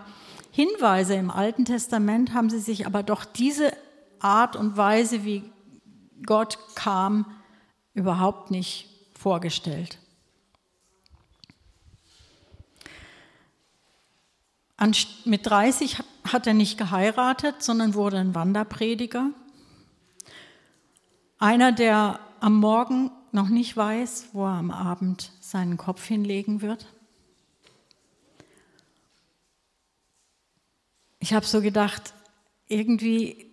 Hinweise 0.52 1.16
im 1.16 1.32
Alten 1.32 1.66
Testament, 1.66 2.34
haben 2.34 2.50
sie 2.50 2.60
sich 2.60 2.86
aber 2.86 3.04
doch 3.04 3.26
diese 3.26 3.74
Art 4.20 4.56
und 4.56 4.78
Weise, 4.78 5.26
wie 5.26 5.44
Gott 6.26 6.58
kam, 6.76 7.26
überhaupt 7.94 8.52
nicht 8.52 8.90
vorgestellt. 9.18 10.00
mit 15.24 15.46
30 15.46 16.00
hat 16.26 16.46
er 16.46 16.54
nicht 16.54 16.78
geheiratet, 16.78 17.64
sondern 17.64 17.94
wurde 17.94 18.18
ein 18.18 18.36
Wanderprediger. 18.36 19.30
Einer, 21.44 21.74
der 21.74 22.22
am 22.40 22.58
Morgen 22.58 23.12
noch 23.34 23.50
nicht 23.50 23.76
weiß, 23.76 24.30
wo 24.32 24.46
er 24.46 24.54
am 24.54 24.72
Abend 24.72 25.34
seinen 25.42 25.76
Kopf 25.76 26.06
hinlegen 26.06 26.62
wird. 26.62 26.88
Ich 31.20 31.34
habe 31.34 31.46
so 31.46 31.60
gedacht, 31.60 32.14
irgendwie 32.70 33.46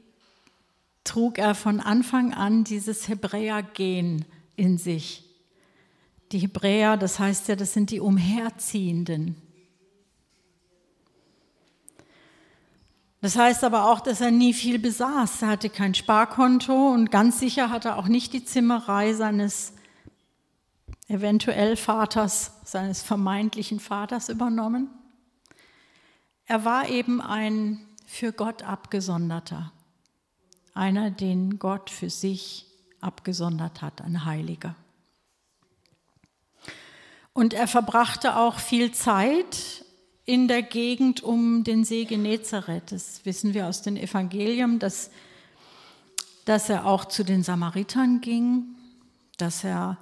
trug 1.03 1.39
er 1.39 1.57
von 1.57 1.81
Anfang 1.81 2.33
an 2.33 2.63
dieses 2.63 3.09
Hebräer-Gen 3.09 4.25
in 4.55 4.79
sich. 4.79 5.25
Die 6.31 6.39
Hebräer, 6.39 6.97
das 6.97 7.19
heißt 7.19 7.49
ja, 7.49 7.57
das 7.57 7.73
sind 7.73 7.91
die 7.91 7.99
Umherziehenden. 7.99 9.35
Das 13.21 13.37
heißt 13.37 13.65
aber 13.65 13.91
auch, 13.91 14.01
dass 14.01 14.21
er 14.21 14.31
nie 14.31 14.55
viel 14.55 14.79
besaß. 14.79 15.43
Er 15.43 15.49
hatte 15.49 15.69
kein 15.69 15.95
Sparkonto 15.95 16.89
und 16.89 17.11
ganz 17.11 17.39
sicher 17.39 17.69
hat 17.71 17.85
er 17.85 17.99
auch 17.99 18.09
nicht 18.09 18.33
die 18.33 18.45
Zimmerei 18.45 19.13
seines 19.13 19.75
eventuell 21.07 21.77
Vaters, 21.77 22.53
seines 22.65 23.03
vermeintlichen 23.03 23.81
Vaters 23.81 24.29
übernommen. 24.29 24.89
Er 26.47 26.65
war 26.65 26.89
eben 26.89 27.21
ein 27.21 27.87
für 28.07 28.33
Gott 28.33 28.63
abgesonderter, 28.63 29.73
einer, 30.73 31.11
den 31.11 31.59
Gott 31.59 31.91
für 31.91 32.11
sich 32.11 32.67
abgesondert 33.01 33.83
hat, 33.83 34.01
ein 34.01 34.25
Heiliger. 34.25 34.75
Und 37.33 37.55
er 37.55 37.69
verbrachte 37.69 38.37
auch 38.37 38.59
viel 38.59 38.93
Zeit 38.93 39.85
in 40.25 40.49
der 40.49 40.63
Gegend 40.63 41.23
um 41.23 41.65
den 41.65 41.85
See 41.85 42.05
Genezareth. 42.05 42.93
Das 42.93 43.25
wissen 43.25 43.55
wir 43.55 43.67
aus 43.67 43.83
den 43.83 43.97
Evangelien, 43.97 44.79
dass, 44.79 45.11
dass 46.45 46.69
er 46.69 46.87
auch 46.87 47.05
zu 47.05 47.25
den 47.25 47.43
Samaritern 47.43 48.21
ging, 48.21 48.65
dass 49.37 49.65
er 49.65 49.99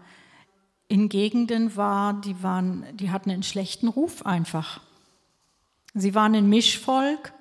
in 0.88 1.09
Gegenden 1.09 1.76
war, 1.76 2.14
die, 2.20 2.42
waren, 2.42 2.85
die 2.94 3.11
hatten 3.11 3.31
einen 3.31 3.42
schlechten 3.42 3.88
Ruf 3.88 4.24
einfach. 4.24 4.81
Sie 5.94 6.14
waren 6.14 6.35
ein 6.35 6.48
Mischvolk. 6.48 7.33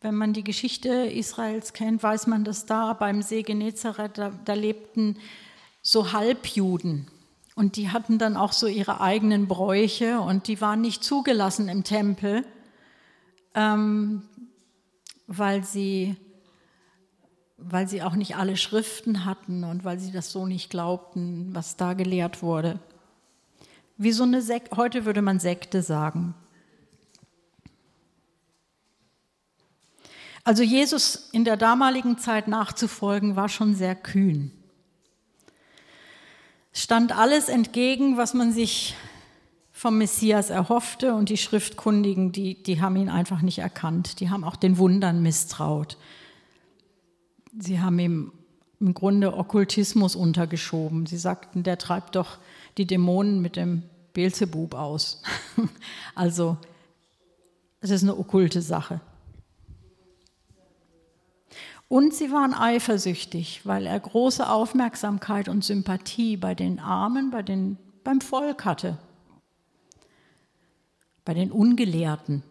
Wenn 0.00 0.16
man 0.16 0.32
die 0.32 0.42
Geschichte 0.42 0.88
Israels 0.88 1.72
kennt, 1.72 2.02
weiß 2.02 2.26
man, 2.26 2.42
dass 2.42 2.66
da 2.66 2.92
beim 2.92 3.22
See 3.22 3.42
Genezareth, 3.42 4.18
da, 4.18 4.32
da 4.44 4.54
lebten 4.54 5.16
so 5.80 6.12
Halbjuden. 6.12 7.06
Und 7.54 7.76
die 7.76 7.90
hatten 7.90 8.18
dann 8.18 8.36
auch 8.36 8.52
so 8.52 8.66
ihre 8.66 9.00
eigenen 9.00 9.46
Bräuche 9.46 10.20
und 10.20 10.48
die 10.48 10.60
waren 10.60 10.80
nicht 10.80 11.04
zugelassen 11.04 11.68
im 11.68 11.84
Tempel, 11.84 12.46
ähm, 13.54 14.22
weil, 15.26 15.62
sie, 15.62 16.16
weil 17.58 17.88
sie 17.88 18.02
auch 18.02 18.14
nicht 18.14 18.36
alle 18.36 18.56
Schriften 18.56 19.26
hatten 19.26 19.64
und 19.64 19.84
weil 19.84 19.98
sie 19.98 20.12
das 20.12 20.32
so 20.32 20.46
nicht 20.46 20.70
glaubten, 20.70 21.54
was 21.54 21.76
da 21.76 21.92
gelehrt 21.92 22.42
wurde. 22.42 22.78
Wie 23.98 24.12
so 24.12 24.22
eine 24.22 24.40
Sekte, 24.40 24.76
heute 24.78 25.04
würde 25.04 25.20
man 25.20 25.38
Sekte 25.38 25.82
sagen. 25.82 26.34
Also 30.42 30.62
Jesus 30.62 31.28
in 31.32 31.44
der 31.44 31.58
damaligen 31.58 32.16
Zeit 32.16 32.48
nachzufolgen, 32.48 33.36
war 33.36 33.50
schon 33.50 33.74
sehr 33.74 33.94
kühn 33.94 34.50
stand 36.72 37.16
alles 37.16 37.48
entgegen, 37.48 38.16
was 38.16 38.34
man 38.34 38.52
sich 38.52 38.94
vom 39.72 39.98
Messias 39.98 40.50
erhoffte 40.50 41.14
und 41.14 41.28
die 41.28 41.36
Schriftkundigen, 41.36 42.32
die, 42.32 42.62
die 42.62 42.80
haben 42.80 42.96
ihn 42.96 43.08
einfach 43.08 43.42
nicht 43.42 43.58
erkannt. 43.58 44.20
Die 44.20 44.30
haben 44.30 44.44
auch 44.44 44.56
den 44.56 44.78
Wundern 44.78 45.22
misstraut. 45.22 45.96
Sie 47.58 47.80
haben 47.80 47.98
ihm 47.98 48.32
im 48.80 48.94
Grunde 48.94 49.36
Okkultismus 49.36 50.16
untergeschoben. 50.16 51.06
Sie 51.06 51.16
sagten, 51.16 51.62
der 51.62 51.78
treibt 51.78 52.16
doch 52.16 52.38
die 52.78 52.86
Dämonen 52.86 53.42
mit 53.42 53.56
dem 53.56 53.82
Beelzebub 54.12 54.74
aus. 54.74 55.22
also, 56.14 56.56
es 57.80 57.90
ist 57.90 58.02
eine 58.02 58.16
okkulte 58.16 58.62
Sache. 58.62 59.00
Und 61.92 62.14
sie 62.14 62.32
waren 62.32 62.54
eifersüchtig, 62.54 63.66
weil 63.66 63.84
er 63.84 64.00
große 64.00 64.48
Aufmerksamkeit 64.48 65.50
und 65.50 65.62
Sympathie 65.62 66.38
bei 66.38 66.54
den 66.54 66.78
Armen, 66.78 67.30
bei 67.30 67.42
den, 67.42 67.76
beim 68.02 68.22
Volk 68.22 68.64
hatte, 68.64 68.96
bei 71.26 71.34
den 71.34 71.52
Ungelehrten. 71.52 72.42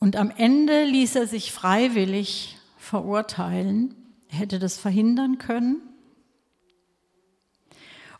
Und 0.00 0.16
am 0.16 0.32
Ende 0.32 0.82
ließ 0.82 1.14
er 1.14 1.28
sich 1.28 1.52
freiwillig 1.52 2.58
verurteilen. 2.76 3.94
Er 4.30 4.38
hätte 4.38 4.58
das 4.58 4.78
verhindern 4.78 5.38
können. 5.38 5.80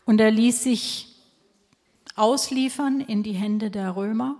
Und 0.05 0.21
er 0.21 0.31
ließ 0.31 0.63
sich 0.63 1.13
ausliefern 2.15 3.01
in 3.01 3.21
die 3.21 3.33
Hände 3.33 3.69
der 3.69 3.97
Römer. 3.97 4.37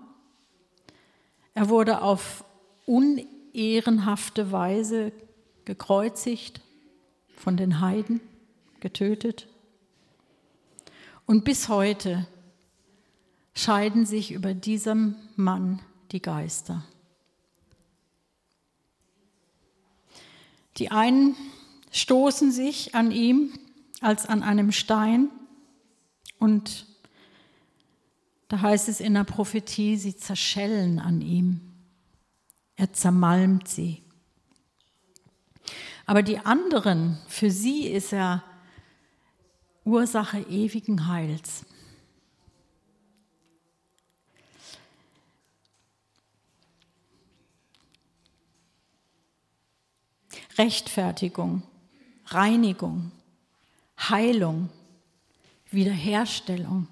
Er 1.55 1.69
wurde 1.69 2.01
auf 2.01 2.43
unehrenhafte 2.85 4.51
Weise 4.51 5.13
gekreuzigt, 5.63 6.61
von 7.37 7.57
den 7.57 7.79
Heiden 7.79 8.19
getötet. 8.81 9.47
Und 11.25 11.45
bis 11.45 11.69
heute 11.69 12.27
scheiden 13.53 14.05
sich 14.05 14.31
über 14.31 14.53
diesem 14.53 15.15
Mann 15.37 15.81
die 16.11 16.21
Geister. 16.21 16.83
Die 20.77 20.91
einen 20.91 21.37
stoßen 21.91 22.51
sich 22.51 22.95
an 22.95 23.11
ihm 23.11 23.57
als 24.01 24.25
an 24.25 24.43
einem 24.43 24.73
Stein 24.73 25.29
und 26.37 26.85
da 28.55 28.61
heißt 28.61 28.87
es 28.87 29.01
in 29.01 29.15
der 29.15 29.25
Prophetie, 29.25 29.97
sie 29.97 30.15
zerschellen 30.15 30.97
an 30.97 31.19
ihm. 31.19 31.59
Er 32.77 32.93
zermalmt 32.93 33.67
sie. 33.67 34.01
Aber 36.05 36.23
die 36.23 36.39
anderen, 36.39 37.17
für 37.27 37.51
sie 37.51 37.87
ist 37.87 38.13
er 38.13 38.45
Ursache 39.83 40.39
ewigen 40.39 41.09
Heils. 41.09 41.65
Rechtfertigung, 50.57 51.61
Reinigung, 52.27 53.11
Heilung, 53.99 54.69
Wiederherstellung, 55.71 56.87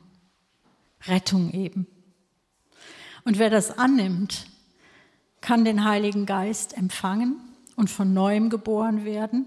Rettung 1.07 1.51
eben. 1.51 1.87
Und 3.25 3.39
wer 3.39 3.49
das 3.49 3.77
annimmt, 3.77 4.47
kann 5.41 5.65
den 5.65 5.83
Heiligen 5.83 6.25
Geist 6.25 6.77
empfangen 6.77 7.37
und 7.75 7.89
von 7.89 8.13
neuem 8.13 8.49
geboren 8.49 9.05
werden. 9.05 9.45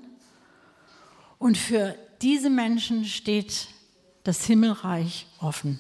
Und 1.39 1.57
für 1.59 1.95
diese 2.23 2.51
Menschen 2.51 3.05
steht 3.05 3.69
das 4.25 4.45
Himmelreich 4.45 5.27
offen. 5.41 5.79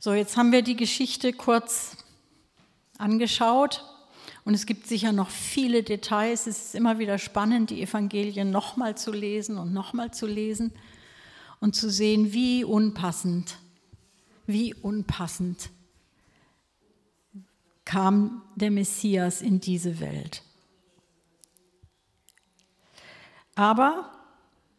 So, 0.00 0.14
jetzt 0.14 0.36
haben 0.36 0.52
wir 0.52 0.62
die 0.62 0.76
Geschichte 0.76 1.32
kurz 1.32 1.96
angeschaut 2.98 3.84
und 4.48 4.54
es 4.54 4.64
gibt 4.64 4.86
sicher 4.86 5.12
noch 5.12 5.28
viele 5.28 5.82
Details. 5.82 6.46
Es 6.46 6.68
ist 6.68 6.74
immer 6.74 6.98
wieder 6.98 7.18
spannend, 7.18 7.68
die 7.68 7.82
Evangelien 7.82 8.50
nochmal 8.50 8.96
zu 8.96 9.12
lesen 9.12 9.58
und 9.58 9.74
nochmal 9.74 10.10
zu 10.10 10.26
lesen 10.26 10.72
und 11.60 11.76
zu 11.76 11.90
sehen, 11.90 12.32
wie 12.32 12.64
unpassend, 12.64 13.58
wie 14.46 14.72
unpassend 14.72 15.68
kam 17.84 18.40
der 18.56 18.70
Messias 18.70 19.42
in 19.42 19.60
diese 19.60 20.00
Welt. 20.00 20.42
Aber 23.54 24.10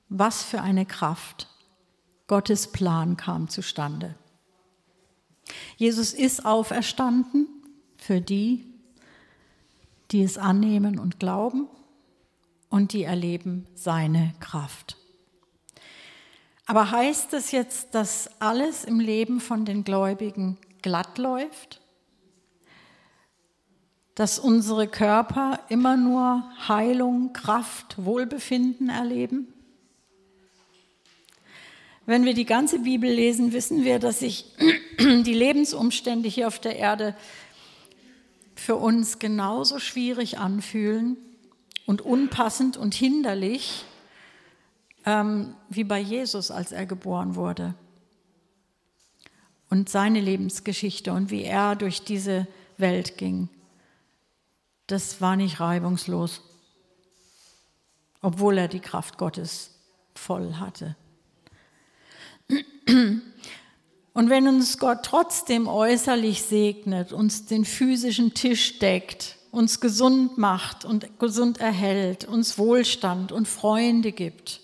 was 0.07 0.41
für 0.41 0.63
eine 0.63 0.87
Kraft. 0.87 1.47
Gottes 2.25 2.71
Plan 2.71 3.17
kam 3.17 3.49
zustande. 3.49 4.15
Jesus 5.77 6.13
ist 6.13 6.43
auferstanden 6.43 7.47
für 7.97 8.19
die, 8.19 8.68
die 10.11 10.23
es 10.23 10.37
annehmen 10.37 10.99
und 10.99 11.19
glauben 11.19 11.67
und 12.69 12.93
die 12.93 13.03
erleben 13.03 13.67
seine 13.75 14.33
Kraft. 14.39 14.97
Aber 16.65 16.91
heißt 16.91 17.33
es 17.33 17.51
jetzt, 17.51 17.95
dass 17.95 18.29
alles 18.39 18.83
im 18.83 18.99
Leben 18.99 19.39
von 19.39 19.65
den 19.65 19.83
Gläubigen 19.83 20.57
glatt 20.83 21.17
läuft? 21.17 21.81
Dass 24.13 24.37
unsere 24.37 24.87
Körper 24.87 25.59
immer 25.69 25.97
nur 25.97 26.43
Heilung, 26.67 27.33
Kraft, 27.33 27.95
Wohlbefinden 27.97 28.89
erleben? 28.89 29.51
Wenn 32.05 32.25
wir 32.25 32.33
die 32.33 32.45
ganze 32.45 32.79
Bibel 32.79 33.09
lesen, 33.09 33.51
wissen 33.51 33.83
wir, 33.83 33.97
dass 33.97 34.19
sich 34.19 34.45
die 34.99 35.33
Lebensumstände 35.33 36.29
hier 36.29 36.47
auf 36.47 36.59
der 36.59 36.75
Erde 36.75 37.15
für 38.59 38.75
uns 38.75 39.19
genauso 39.19 39.79
schwierig 39.79 40.37
anfühlen 40.37 41.17
und 41.85 42.01
unpassend 42.01 42.77
und 42.77 42.93
hinderlich 42.93 43.85
ähm, 45.05 45.55
wie 45.69 45.83
bei 45.83 45.99
Jesus, 45.99 46.51
als 46.51 46.71
er 46.71 46.85
geboren 46.85 47.35
wurde. 47.35 47.73
Und 49.69 49.89
seine 49.89 50.19
Lebensgeschichte 50.19 51.13
und 51.13 51.31
wie 51.31 51.43
er 51.43 51.75
durch 51.75 52.03
diese 52.03 52.47
Welt 52.77 53.17
ging, 53.17 53.49
das 54.87 55.21
war 55.21 55.35
nicht 55.35 55.59
reibungslos, 55.59 56.41
obwohl 58.21 58.57
er 58.57 58.67
die 58.67 58.79
Kraft 58.79 59.17
Gottes 59.17 59.71
voll 60.15 60.55
hatte. 60.55 60.95
Und 64.13 64.29
wenn 64.29 64.47
uns 64.47 64.77
Gott 64.79 65.03
trotzdem 65.03 65.67
äußerlich 65.67 66.41
segnet, 66.41 67.13
uns 67.13 67.45
den 67.45 67.65
physischen 67.65 68.33
Tisch 68.33 68.79
deckt, 68.79 69.37
uns 69.51 69.79
gesund 69.79 70.37
macht 70.37 70.85
und 70.85 71.19
gesund 71.19 71.59
erhält, 71.59 72.25
uns 72.25 72.57
Wohlstand 72.57 73.31
und 73.31 73.47
Freunde 73.47 74.11
gibt, 74.11 74.61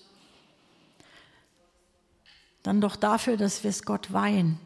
dann 2.64 2.82
doch 2.82 2.96
dafür, 2.96 3.38
dass 3.38 3.64
wir 3.64 3.70
es 3.70 3.84
Gott 3.84 4.12
weihen, 4.12 4.60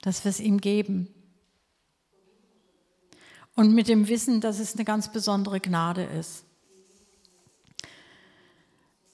dass 0.00 0.24
wir 0.24 0.30
es 0.30 0.40
ihm 0.40 0.60
geben. 0.60 1.08
Und 3.54 3.74
mit 3.74 3.88
dem 3.88 4.08
Wissen, 4.08 4.40
dass 4.40 4.58
es 4.58 4.74
eine 4.74 4.84
ganz 4.84 5.12
besondere 5.12 5.60
Gnade 5.60 6.04
ist. 6.04 6.44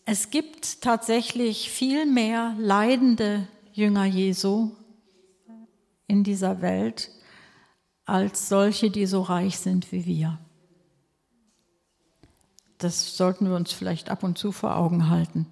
Es 0.07 0.31
gibt 0.31 0.81
tatsächlich 0.81 1.71
viel 1.71 2.07
mehr 2.07 2.55
leidende 2.59 3.47
Jünger 3.73 4.05
Jesu 4.05 4.73
in 6.07 6.25
dieser 6.25 6.61
Welt 6.61 7.11
als 8.05 8.49
solche, 8.49 8.91
die 8.91 9.07
so 9.07 9.23
reich 9.23 9.59
sind 9.59 9.93
wie 9.93 10.07
wir. 10.07 10.39
Das 12.79 13.17
sollten 13.17 13.47
wir 13.47 13.55
uns 13.55 13.73
vielleicht 13.73 14.11
ab 14.11 14.23
und 14.23 14.39
zu 14.39 14.53
vor 14.53 14.77
Augen 14.77 15.09
halten. 15.09 15.47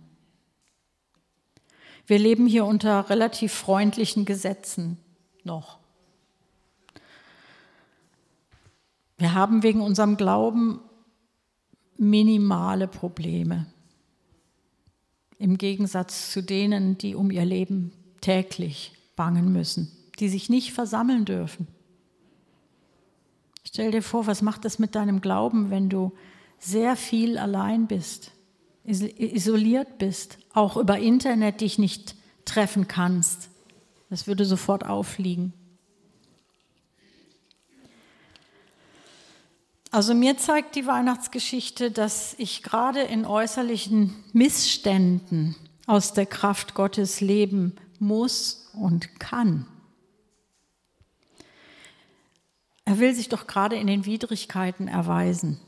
Wir 2.06 2.18
leben 2.18 2.46
hier 2.46 2.64
unter 2.64 3.10
relativ 3.10 3.52
freundlichen 3.52 4.24
Gesetzen 4.24 4.96
noch. 5.44 5.78
Wir 9.18 9.34
haben 9.34 9.62
wegen 9.62 9.80
unserem 9.80 10.16
Glauben 10.16 10.80
minimale 11.96 12.88
Probleme 12.88 13.66
im 15.38 15.58
Gegensatz 15.58 16.32
zu 16.32 16.42
denen, 16.42 16.98
die 16.98 17.14
um 17.14 17.30
ihr 17.30 17.44
Leben 17.44 17.92
täglich 18.20 18.92
bangen 19.16 19.52
müssen, 19.52 19.90
die 20.18 20.28
sich 20.28 20.48
nicht 20.48 20.72
versammeln 20.72 21.24
dürfen. 21.24 21.66
Stell 23.64 23.90
dir 23.90 24.02
vor, 24.02 24.26
was 24.26 24.42
macht 24.42 24.64
das 24.64 24.78
mit 24.78 24.94
deinem 24.94 25.20
Glauben, 25.20 25.70
wenn 25.70 25.88
du 25.88 26.12
sehr 26.58 26.96
viel 26.96 27.38
allein 27.38 27.86
bist, 27.86 28.32
isoliert 28.84 29.98
bist, 29.98 30.38
auch 30.54 30.76
über 30.76 30.98
Internet 30.98 31.60
dich 31.60 31.78
nicht 31.78 32.14
treffen 32.44 32.88
kannst. 32.88 33.50
Das 34.08 34.26
würde 34.26 34.44
sofort 34.44 34.86
auffliegen. 34.86 35.52
Also 39.90 40.14
mir 40.14 40.36
zeigt 40.36 40.74
die 40.76 40.86
Weihnachtsgeschichte, 40.86 41.90
dass 41.90 42.34
ich 42.38 42.62
gerade 42.62 43.00
in 43.00 43.24
äußerlichen 43.24 44.14
Missständen 44.32 45.56
aus 45.86 46.12
der 46.12 46.26
Kraft 46.26 46.74
Gottes 46.74 47.20
leben 47.20 47.74
muss 48.00 48.70
und 48.74 49.20
kann. 49.20 49.66
Er 52.84 52.98
will 52.98 53.14
sich 53.14 53.28
doch 53.28 53.46
gerade 53.46 53.76
in 53.76 53.86
den 53.86 54.06
Widrigkeiten 54.06 54.88
erweisen, 54.88 55.60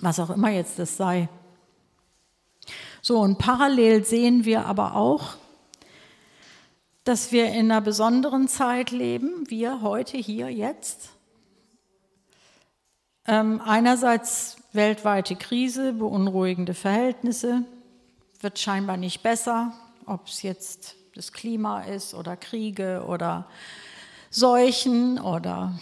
was 0.00 0.20
auch 0.20 0.30
immer 0.30 0.50
jetzt 0.50 0.78
das 0.78 0.96
sei. 0.96 1.28
So, 3.00 3.18
und 3.18 3.38
parallel 3.38 4.04
sehen 4.04 4.44
wir 4.44 4.66
aber 4.66 4.94
auch, 4.94 5.36
dass 7.04 7.32
wir 7.32 7.46
in 7.46 7.70
einer 7.70 7.80
besonderen 7.80 8.46
Zeit 8.46 8.90
leben, 8.90 9.48
wir 9.48 9.80
heute, 9.80 10.18
hier, 10.18 10.50
jetzt, 10.50 11.10
ähm, 13.26 13.60
einerseits 13.64 14.58
weltweite 14.72 15.36
Krise, 15.36 15.94
beunruhigende 15.94 16.74
Verhältnisse, 16.74 17.64
wird 18.40 18.58
scheinbar 18.58 18.96
nicht 18.96 19.22
besser, 19.22 19.72
ob 20.06 20.26
es 20.26 20.42
jetzt 20.42 20.96
das 21.14 21.32
Klima 21.32 21.82
ist 21.82 22.14
oder 22.14 22.36
Kriege 22.36 23.04
oder 23.06 23.48
Seuchen 24.30 25.18
oder 25.18 25.78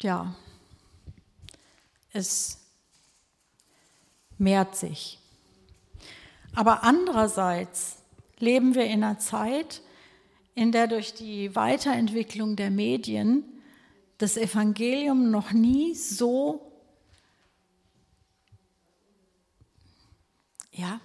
ja, 0.00 0.34
es 2.12 2.58
mehrt 4.38 4.76
sich. 4.76 5.18
Aber 6.54 6.82
andererseits 6.82 7.96
leben 8.38 8.74
wir 8.74 8.84
in 8.84 9.04
einer 9.04 9.18
Zeit, 9.18 9.82
in 10.54 10.72
der 10.72 10.86
durch 10.86 11.14
die 11.14 11.54
Weiterentwicklung 11.54 12.56
der 12.56 12.70
Medien 12.70 13.44
das 14.18 14.36
Evangelium 14.36 15.30
noch 15.30 15.52
nie 15.52 15.94
so 15.94 16.66
ja, 20.72 21.00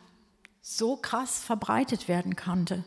so 0.62 0.98
krass 0.98 1.40
verbreitet 1.40 2.08
werden 2.08 2.36
konnte. 2.36 2.84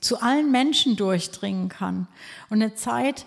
Zu 0.00 0.20
allen 0.22 0.50
Menschen 0.50 0.96
durchdringen 0.96 1.68
kann. 1.68 2.08
Und 2.48 2.62
eine 2.62 2.74
Zeit, 2.74 3.26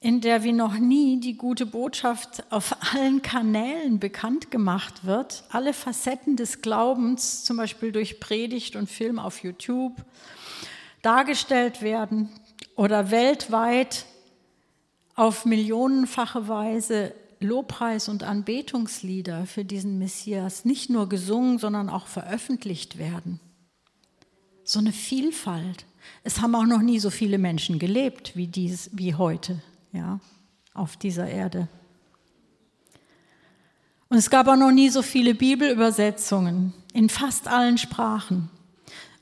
in 0.00 0.20
der 0.20 0.44
wie 0.44 0.52
noch 0.52 0.78
nie 0.78 1.20
die 1.20 1.36
gute 1.36 1.66
Botschaft 1.66 2.44
auf 2.50 2.76
allen 2.94 3.22
Kanälen 3.22 3.98
bekannt 3.98 4.50
gemacht 4.50 5.04
wird, 5.04 5.44
alle 5.50 5.72
Facetten 5.72 6.36
des 6.36 6.62
Glaubens, 6.62 7.44
zum 7.44 7.56
Beispiel 7.56 7.92
durch 7.92 8.20
Predigt 8.20 8.76
und 8.76 8.90
Film 8.90 9.18
auf 9.18 9.42
YouTube, 9.42 10.04
dargestellt 11.02 11.82
werden 11.82 12.28
oder 12.74 13.10
weltweit 13.10 14.06
auf 15.14 15.44
millionenfache 15.44 16.46
Weise 16.46 17.14
Lobpreis 17.40 18.08
und 18.08 18.22
Anbetungslieder 18.22 19.46
für 19.46 19.64
diesen 19.64 19.98
Messias 19.98 20.64
nicht 20.64 20.90
nur 20.90 21.08
gesungen, 21.08 21.58
sondern 21.58 21.88
auch 21.88 22.06
veröffentlicht 22.06 22.98
werden. 22.98 23.40
So 24.66 24.80
eine 24.80 24.92
Vielfalt. 24.92 25.86
Es 26.22 26.42
haben 26.42 26.54
auch 26.54 26.66
noch 26.66 26.82
nie 26.82 26.98
so 26.98 27.08
viele 27.08 27.38
Menschen 27.38 27.78
gelebt 27.78 28.36
wie, 28.36 28.46
dies, 28.46 28.90
wie 28.92 29.14
heute 29.14 29.62
ja, 29.92 30.20
auf 30.74 30.98
dieser 30.98 31.26
Erde. 31.26 31.68
Und 34.10 34.18
es 34.18 34.28
gab 34.28 34.46
auch 34.46 34.56
noch 34.56 34.70
nie 34.70 34.90
so 34.90 35.00
viele 35.00 35.34
Bibelübersetzungen 35.34 36.74
in 36.92 37.08
fast 37.08 37.48
allen 37.48 37.78
Sprachen 37.78 38.50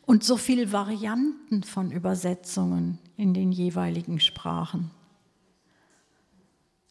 und 0.04 0.24
so 0.24 0.36
viele 0.36 0.72
Varianten 0.72 1.62
von 1.62 1.92
Übersetzungen 1.92 2.98
in 3.16 3.32
den 3.32 3.52
jeweiligen 3.52 4.18
Sprachen 4.18 4.90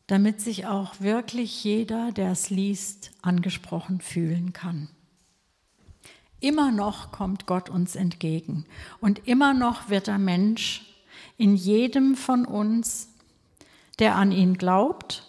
damit 0.07 0.41
sich 0.41 0.65
auch 0.65 0.99
wirklich 0.99 1.63
jeder, 1.63 2.11
der 2.11 2.31
es 2.31 2.49
liest, 2.49 3.11
angesprochen 3.21 4.01
fühlen 4.01 4.53
kann. 4.53 4.89
Immer 6.43 6.73
noch 6.73 7.13
kommt 7.13 7.45
Gott 7.45 7.69
uns 7.69 7.95
entgegen 7.95 8.65
und 8.99 9.29
immer 9.29 9.53
noch 9.53 9.87
wird 9.87 10.07
der 10.07 10.17
Mensch 10.17 10.85
in 11.37 11.55
jedem 11.55 12.17
von 12.17 12.43
uns, 12.43 13.07
der 13.97 14.17
an 14.17 14.33
ihn 14.33 14.57
glaubt 14.57 15.25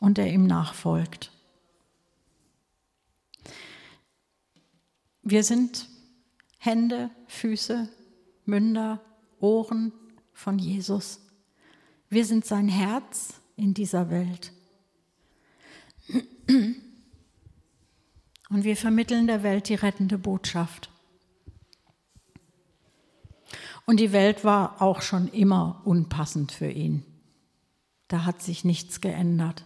und 0.00 0.18
der 0.18 0.32
ihm 0.32 0.44
nachfolgt. 0.44 1.30
Wir 5.22 5.44
sind 5.44 5.86
Hände, 6.58 7.10
Füße, 7.28 7.88
Münder, 8.44 9.00
Ohren 9.38 9.92
von 10.32 10.58
Jesus. 10.58 11.20
Wir 12.08 12.24
sind 12.24 12.44
sein 12.44 12.66
Herz 12.66 13.34
in 13.54 13.72
dieser 13.72 14.10
Welt. 14.10 14.52
Und 18.48 18.64
wir 18.64 18.76
vermitteln 18.76 19.26
der 19.26 19.42
Welt 19.42 19.68
die 19.68 19.74
rettende 19.74 20.18
Botschaft. 20.18 20.90
Und 23.86 24.00
die 24.00 24.12
Welt 24.12 24.44
war 24.44 24.82
auch 24.82 25.00
schon 25.00 25.28
immer 25.28 25.80
unpassend 25.84 26.52
für 26.52 26.70
ihn. 26.70 27.04
Da 28.08 28.24
hat 28.24 28.42
sich 28.42 28.64
nichts 28.64 29.00
geändert. 29.00 29.64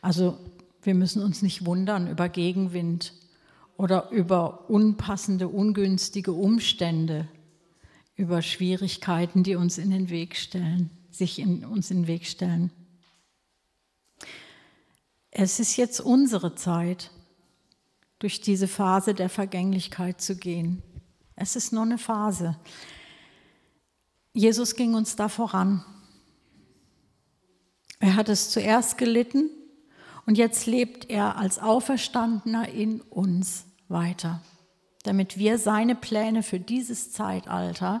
Also 0.00 0.38
wir 0.82 0.94
müssen 0.94 1.22
uns 1.22 1.40
nicht 1.40 1.64
wundern 1.64 2.08
über 2.08 2.28
Gegenwind 2.28 3.14
oder 3.76 4.10
über 4.10 4.68
unpassende, 4.68 5.48
ungünstige 5.48 6.32
Umstände, 6.32 7.26
über 8.16 8.42
Schwierigkeiten, 8.42 9.42
die 9.42 9.56
uns 9.56 9.78
in 9.78 9.90
den 9.90 10.10
Weg 10.10 10.36
stellen, 10.36 10.90
sich 11.10 11.38
in 11.38 11.64
uns 11.64 11.90
in 11.90 12.02
den 12.02 12.06
Weg 12.06 12.26
stellen. 12.26 12.70
Es 15.36 15.58
ist 15.58 15.76
jetzt 15.76 16.00
unsere 16.00 16.54
Zeit, 16.54 17.10
durch 18.20 18.40
diese 18.40 18.68
Phase 18.68 19.14
der 19.14 19.28
Vergänglichkeit 19.28 20.20
zu 20.20 20.36
gehen. 20.36 20.82
Es 21.34 21.56
ist 21.56 21.72
nur 21.72 21.82
eine 21.82 21.98
Phase. 21.98 22.56
Jesus 24.32 24.76
ging 24.76 24.94
uns 24.94 25.16
da 25.16 25.28
voran. 25.28 25.84
Er 27.98 28.14
hat 28.14 28.28
es 28.28 28.50
zuerst 28.50 28.96
gelitten 28.96 29.50
und 30.24 30.38
jetzt 30.38 30.66
lebt 30.66 31.10
er 31.10 31.36
als 31.36 31.58
Auferstandener 31.58 32.68
in 32.68 33.00
uns 33.00 33.64
weiter, 33.88 34.40
damit 35.02 35.36
wir 35.36 35.58
seine 35.58 35.96
Pläne 35.96 36.44
für 36.44 36.60
dieses 36.60 37.12
Zeitalter 37.12 38.00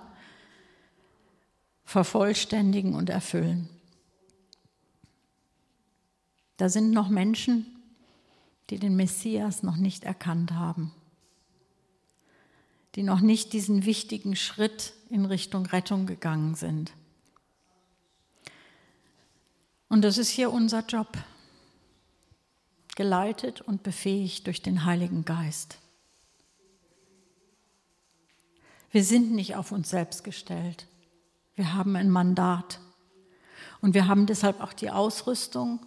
vervollständigen 1.84 2.94
und 2.94 3.10
erfüllen. 3.10 3.73
Da 6.56 6.68
sind 6.68 6.90
noch 6.90 7.08
Menschen, 7.08 7.66
die 8.70 8.78
den 8.78 8.96
Messias 8.96 9.62
noch 9.62 9.76
nicht 9.76 10.04
erkannt 10.04 10.52
haben, 10.52 10.92
die 12.94 13.02
noch 13.02 13.20
nicht 13.20 13.52
diesen 13.52 13.84
wichtigen 13.84 14.36
Schritt 14.36 14.94
in 15.10 15.24
Richtung 15.24 15.66
Rettung 15.66 16.06
gegangen 16.06 16.54
sind. 16.54 16.92
Und 19.88 20.02
das 20.02 20.18
ist 20.18 20.28
hier 20.28 20.52
unser 20.52 20.84
Job 20.84 21.18
geleitet 22.96 23.60
und 23.60 23.82
befähigt 23.82 24.46
durch 24.46 24.62
den 24.62 24.84
Heiligen 24.84 25.24
Geist. 25.24 25.78
Wir 28.90 29.02
sind 29.02 29.32
nicht 29.32 29.56
auf 29.56 29.72
uns 29.72 29.90
selbst 29.90 30.22
gestellt. 30.22 30.86
Wir 31.56 31.74
haben 31.74 31.96
ein 31.96 32.10
Mandat. 32.10 32.78
Und 33.80 33.94
wir 33.94 34.06
haben 34.06 34.26
deshalb 34.26 34.60
auch 34.60 34.72
die 34.72 34.90
Ausrüstung 34.90 35.84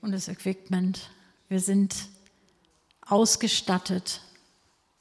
und 0.00 0.12
das 0.12 0.28
Equipment. 0.28 1.10
Wir 1.48 1.60
sind 1.60 2.08
ausgestattet 3.06 4.22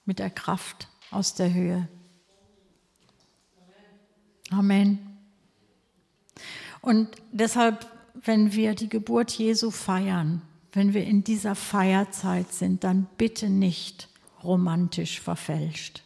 mit 0.06 0.20
der 0.20 0.30
Kraft 0.30 0.88
aus 1.12 1.34
der 1.34 1.54
Höhe. 1.54 1.88
Amen. 4.50 5.00
Und 6.82 7.10
deshalb, 7.32 7.86
wenn 8.24 8.54
wir 8.54 8.76
die 8.76 8.90
Geburt 8.90 9.32
Jesu 9.32 9.72
feiern, 9.72 10.42
wenn 10.72 10.94
wir 10.94 11.04
in 11.04 11.24
dieser 11.24 11.56
Feierzeit 11.56 12.54
sind, 12.54 12.84
dann 12.84 13.08
bitte 13.18 13.50
nicht 13.50 14.10
romantisch 14.44 15.20
verfälscht. 15.20 16.04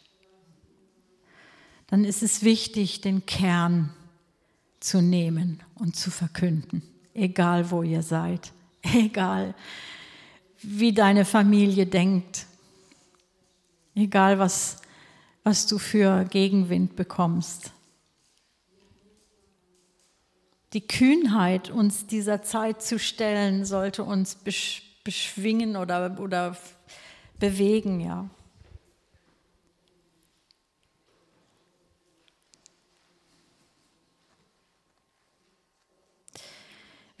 Dann 1.86 2.04
ist 2.04 2.22
es 2.22 2.42
wichtig, 2.42 3.00
den 3.02 3.26
Kern 3.26 3.92
zu 4.80 5.02
nehmen 5.02 5.62
und 5.74 5.94
zu 5.94 6.10
verkünden, 6.10 6.82
egal 7.14 7.70
wo 7.70 7.82
ihr 7.82 8.02
seid, 8.02 8.52
egal 8.94 9.54
wie 10.62 10.92
deine 10.92 11.24
Familie 11.24 11.86
denkt, 11.86 12.46
egal 13.94 14.38
was, 14.38 14.80
was 15.42 15.66
du 15.66 15.78
für 15.78 16.24
Gegenwind 16.24 16.94
bekommst 16.94 17.72
die 20.72 20.86
Kühnheit, 20.86 21.70
uns 21.70 22.06
dieser 22.06 22.42
Zeit 22.42 22.82
zu 22.82 22.98
stellen, 22.98 23.64
sollte 23.64 24.04
uns 24.04 24.38
beschwingen 25.04 25.76
oder, 25.76 26.18
oder 26.18 26.56
bewegen, 27.38 28.00
ja. 28.00 28.28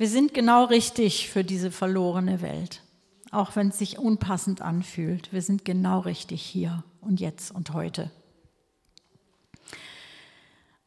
Wir 0.02 0.08
sind 0.08 0.34
genau 0.34 0.64
richtig 0.64 1.30
für 1.30 1.44
diese 1.44 1.70
verlorene 1.70 2.42
Welt, 2.42 2.82
auch 3.30 3.54
wenn 3.54 3.68
es 3.68 3.78
sich 3.78 4.00
unpassend 4.00 4.60
anfühlt. 4.60 5.32
Wir 5.32 5.42
sind 5.42 5.64
genau 5.64 6.00
richtig 6.00 6.42
hier 6.42 6.82
und 7.00 7.20
jetzt 7.20 7.54
und 7.54 7.72
heute. 7.72 8.10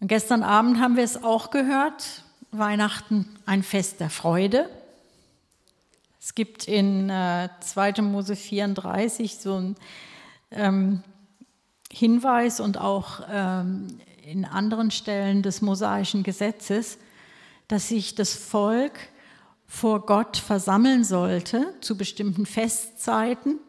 Und 0.01 0.09
gestern 0.09 0.43
Abend 0.43 0.81
haben 0.81 0.97
wir 0.97 1.05
es 1.05 1.23
auch 1.23 1.49
gehört, 1.49 2.25
Weihnachten 2.51 3.25
ein 3.45 3.63
Fest 3.63 4.01
der 4.01 4.09
Freude. 4.09 4.69
Es 6.19 6.35
gibt 6.35 6.67
in 6.67 7.09
äh, 7.09 7.47
2. 7.61 8.01
Mose 8.01 8.35
34 8.35 9.37
so 9.37 9.55
einen 9.55 9.75
ähm, 10.51 11.03
Hinweis 11.89 12.59
und 12.59 12.77
auch 12.81 13.21
ähm, 13.31 13.97
in 14.25 14.43
anderen 14.43 14.91
Stellen 14.91 15.41
des 15.41 15.61
mosaischen 15.61 16.23
Gesetzes, 16.23 16.97
dass 17.67 17.89
sich 17.89 18.15
das 18.15 18.33
Volk 18.33 18.93
vor 19.67 20.05
Gott 20.05 20.37
versammeln 20.37 21.03
sollte 21.03 21.73
zu 21.81 21.97
bestimmten 21.97 22.45
Festzeiten 22.45 23.59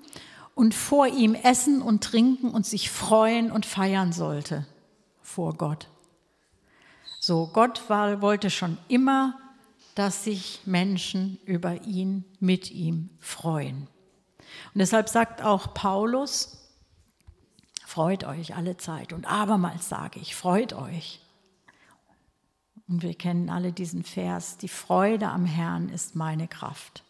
und 0.54 0.74
vor 0.74 1.06
ihm 1.06 1.34
essen 1.34 1.82
und 1.82 2.04
trinken 2.04 2.50
und 2.50 2.66
sich 2.66 2.90
freuen 2.90 3.50
und 3.50 3.66
feiern 3.66 4.12
sollte 4.12 4.66
vor 5.22 5.54
Gott. 5.54 5.88
So, 7.20 7.50
Gott 7.52 7.88
war, 7.88 8.22
wollte 8.22 8.50
schon 8.50 8.78
immer, 8.88 9.38
dass 9.94 10.24
sich 10.24 10.60
Menschen 10.64 11.38
über 11.44 11.82
ihn, 11.82 12.24
mit 12.38 12.70
ihm 12.70 13.10
freuen. 13.18 13.88
Und 14.72 14.78
deshalb 14.78 15.08
sagt 15.08 15.42
auch 15.42 15.74
Paulus, 15.74 16.70
freut 17.84 18.24
euch 18.24 18.54
alle 18.54 18.76
Zeit. 18.76 19.12
Und 19.12 19.26
abermals 19.26 19.88
sage 19.88 20.20
ich, 20.20 20.36
freut 20.36 20.72
euch. 20.72 21.20
Und 22.88 23.02
wir 23.02 23.14
kennen 23.14 23.50
alle 23.50 23.72
diesen 23.72 24.04
Vers, 24.04 24.58
die 24.58 24.68
Freude 24.68 25.28
am 25.28 25.44
Herrn 25.44 25.88
ist 25.88 26.14
meine 26.14 26.46
Kraft. 26.46 27.02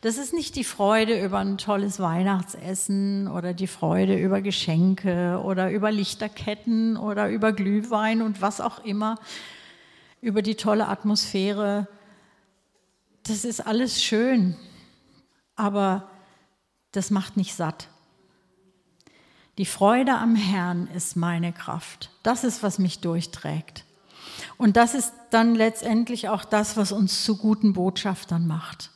Das 0.00 0.16
ist 0.16 0.32
nicht 0.32 0.56
die 0.56 0.64
Freude 0.64 1.22
über 1.22 1.38
ein 1.38 1.58
tolles 1.58 2.00
Weihnachtsessen 2.00 3.28
oder 3.28 3.52
die 3.52 3.66
Freude 3.66 4.18
über 4.18 4.40
Geschenke 4.40 5.40
oder 5.44 5.70
über 5.70 5.92
Lichterketten 5.92 6.96
oder 6.96 7.28
über 7.28 7.52
Glühwein 7.52 8.22
und 8.22 8.40
was 8.40 8.60
auch 8.60 8.82
immer, 8.84 9.16
über 10.22 10.42
die 10.42 10.54
tolle 10.54 10.88
Atmosphäre. 10.88 11.86
Das 13.24 13.44
ist 13.44 13.60
alles 13.60 14.02
schön, 14.02 14.56
aber 15.56 16.08
das 16.92 17.10
macht 17.10 17.36
nicht 17.36 17.54
satt. 17.54 17.88
Die 19.58 19.66
Freude 19.66 20.16
am 20.16 20.34
Herrn 20.34 20.88
ist 20.88 21.16
meine 21.16 21.52
Kraft. 21.52 22.10
Das 22.22 22.44
ist, 22.44 22.62
was 22.62 22.78
mich 22.78 23.00
durchträgt. 23.00 23.84
Und 24.56 24.76
das 24.76 24.94
ist 24.94 25.12
dann 25.30 25.54
letztendlich 25.54 26.28
auch 26.28 26.44
das, 26.44 26.76
was 26.76 26.92
uns 26.92 27.24
zu 27.24 27.36
guten 27.36 27.72
Botschaftern 27.72 28.46
macht. 28.46 28.90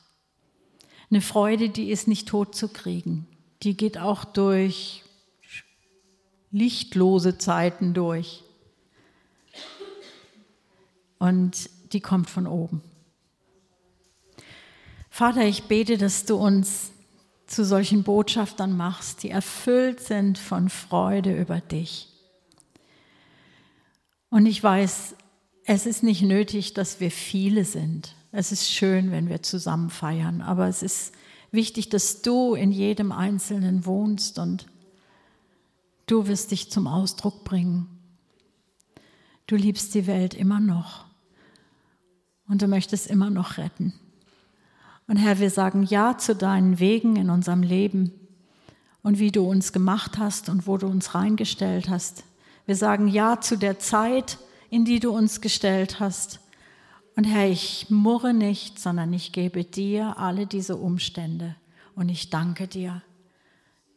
Eine 1.10 1.20
Freude, 1.20 1.68
die 1.68 1.90
ist 1.90 2.08
nicht 2.08 2.28
tot 2.28 2.54
zu 2.54 2.68
kriegen. 2.68 3.26
Die 3.62 3.76
geht 3.76 3.98
auch 3.98 4.24
durch 4.24 5.04
lichtlose 6.50 7.38
Zeiten 7.38 7.94
durch. 7.94 8.44
Und 11.18 11.70
die 11.92 12.00
kommt 12.00 12.30
von 12.30 12.46
oben. 12.46 12.82
Vater, 15.10 15.44
ich 15.44 15.64
bete, 15.64 15.96
dass 15.96 16.24
du 16.24 16.36
uns 16.36 16.90
zu 17.46 17.64
solchen 17.64 18.02
Botschaftern 18.02 18.76
machst, 18.76 19.22
die 19.22 19.30
erfüllt 19.30 20.00
sind 20.00 20.38
von 20.38 20.68
Freude 20.68 21.38
über 21.38 21.60
dich. 21.60 22.08
Und 24.30 24.46
ich 24.46 24.62
weiß, 24.62 25.14
es 25.66 25.86
ist 25.86 26.02
nicht 26.02 26.22
nötig, 26.22 26.74
dass 26.74 27.00
wir 27.00 27.10
viele 27.10 27.64
sind. 27.64 28.14
Es 28.32 28.52
ist 28.52 28.70
schön, 28.70 29.10
wenn 29.10 29.28
wir 29.28 29.42
zusammen 29.42 29.90
feiern, 29.90 30.40
aber 30.40 30.68
es 30.68 30.82
ist 30.82 31.12
wichtig, 31.50 31.88
dass 31.88 32.22
du 32.22 32.54
in 32.54 32.72
jedem 32.72 33.12
Einzelnen 33.12 33.86
wohnst 33.86 34.38
und 34.38 34.66
du 36.06 36.26
wirst 36.26 36.50
dich 36.50 36.70
zum 36.70 36.86
Ausdruck 36.86 37.44
bringen. 37.44 37.88
Du 39.46 39.56
liebst 39.56 39.94
die 39.94 40.06
Welt 40.06 40.34
immer 40.34 40.60
noch 40.60 41.04
und 42.48 42.60
du 42.60 42.66
möchtest 42.66 43.06
immer 43.06 43.30
noch 43.30 43.56
retten. 43.56 43.94
Und 45.06 45.16
Herr, 45.16 45.38
wir 45.38 45.50
sagen 45.50 45.82
Ja 45.82 46.18
zu 46.18 46.34
deinen 46.34 46.78
Wegen 46.78 47.16
in 47.16 47.30
unserem 47.30 47.62
Leben 47.62 48.12
und 49.02 49.18
wie 49.18 49.30
du 49.30 49.48
uns 49.48 49.72
gemacht 49.72 50.18
hast 50.18 50.48
und 50.48 50.66
wo 50.66 50.76
du 50.76 50.86
uns 50.86 51.14
reingestellt 51.14 51.88
hast. 51.88 52.24
Wir 52.66 52.76
sagen 52.76 53.06
Ja 53.06 53.40
zu 53.40 53.56
der 53.56 53.78
Zeit, 53.78 54.38
in 54.70 54.84
die 54.84 55.00
du 55.00 55.10
uns 55.10 55.40
gestellt 55.40 56.00
hast. 56.00 56.40
Und 57.16 57.24
Herr, 57.24 57.48
ich 57.48 57.90
murre 57.90 58.34
nicht, 58.34 58.78
sondern 58.78 59.12
ich 59.12 59.32
gebe 59.32 59.64
dir 59.64 60.18
alle 60.18 60.46
diese 60.46 60.76
Umstände 60.76 61.56
und 61.94 62.08
ich 62.08 62.30
danke 62.30 62.66
dir. 62.66 63.02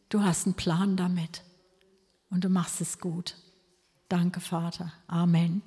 Du 0.08 0.22
hast 0.22 0.46
einen 0.46 0.54
Plan 0.54 0.96
damit 0.96 1.42
und 2.30 2.44
du 2.44 2.48
machst 2.48 2.80
es 2.80 2.98
gut. 2.98 3.36
Danke, 4.08 4.40
Vater. 4.40 4.92
Amen. 5.06 5.62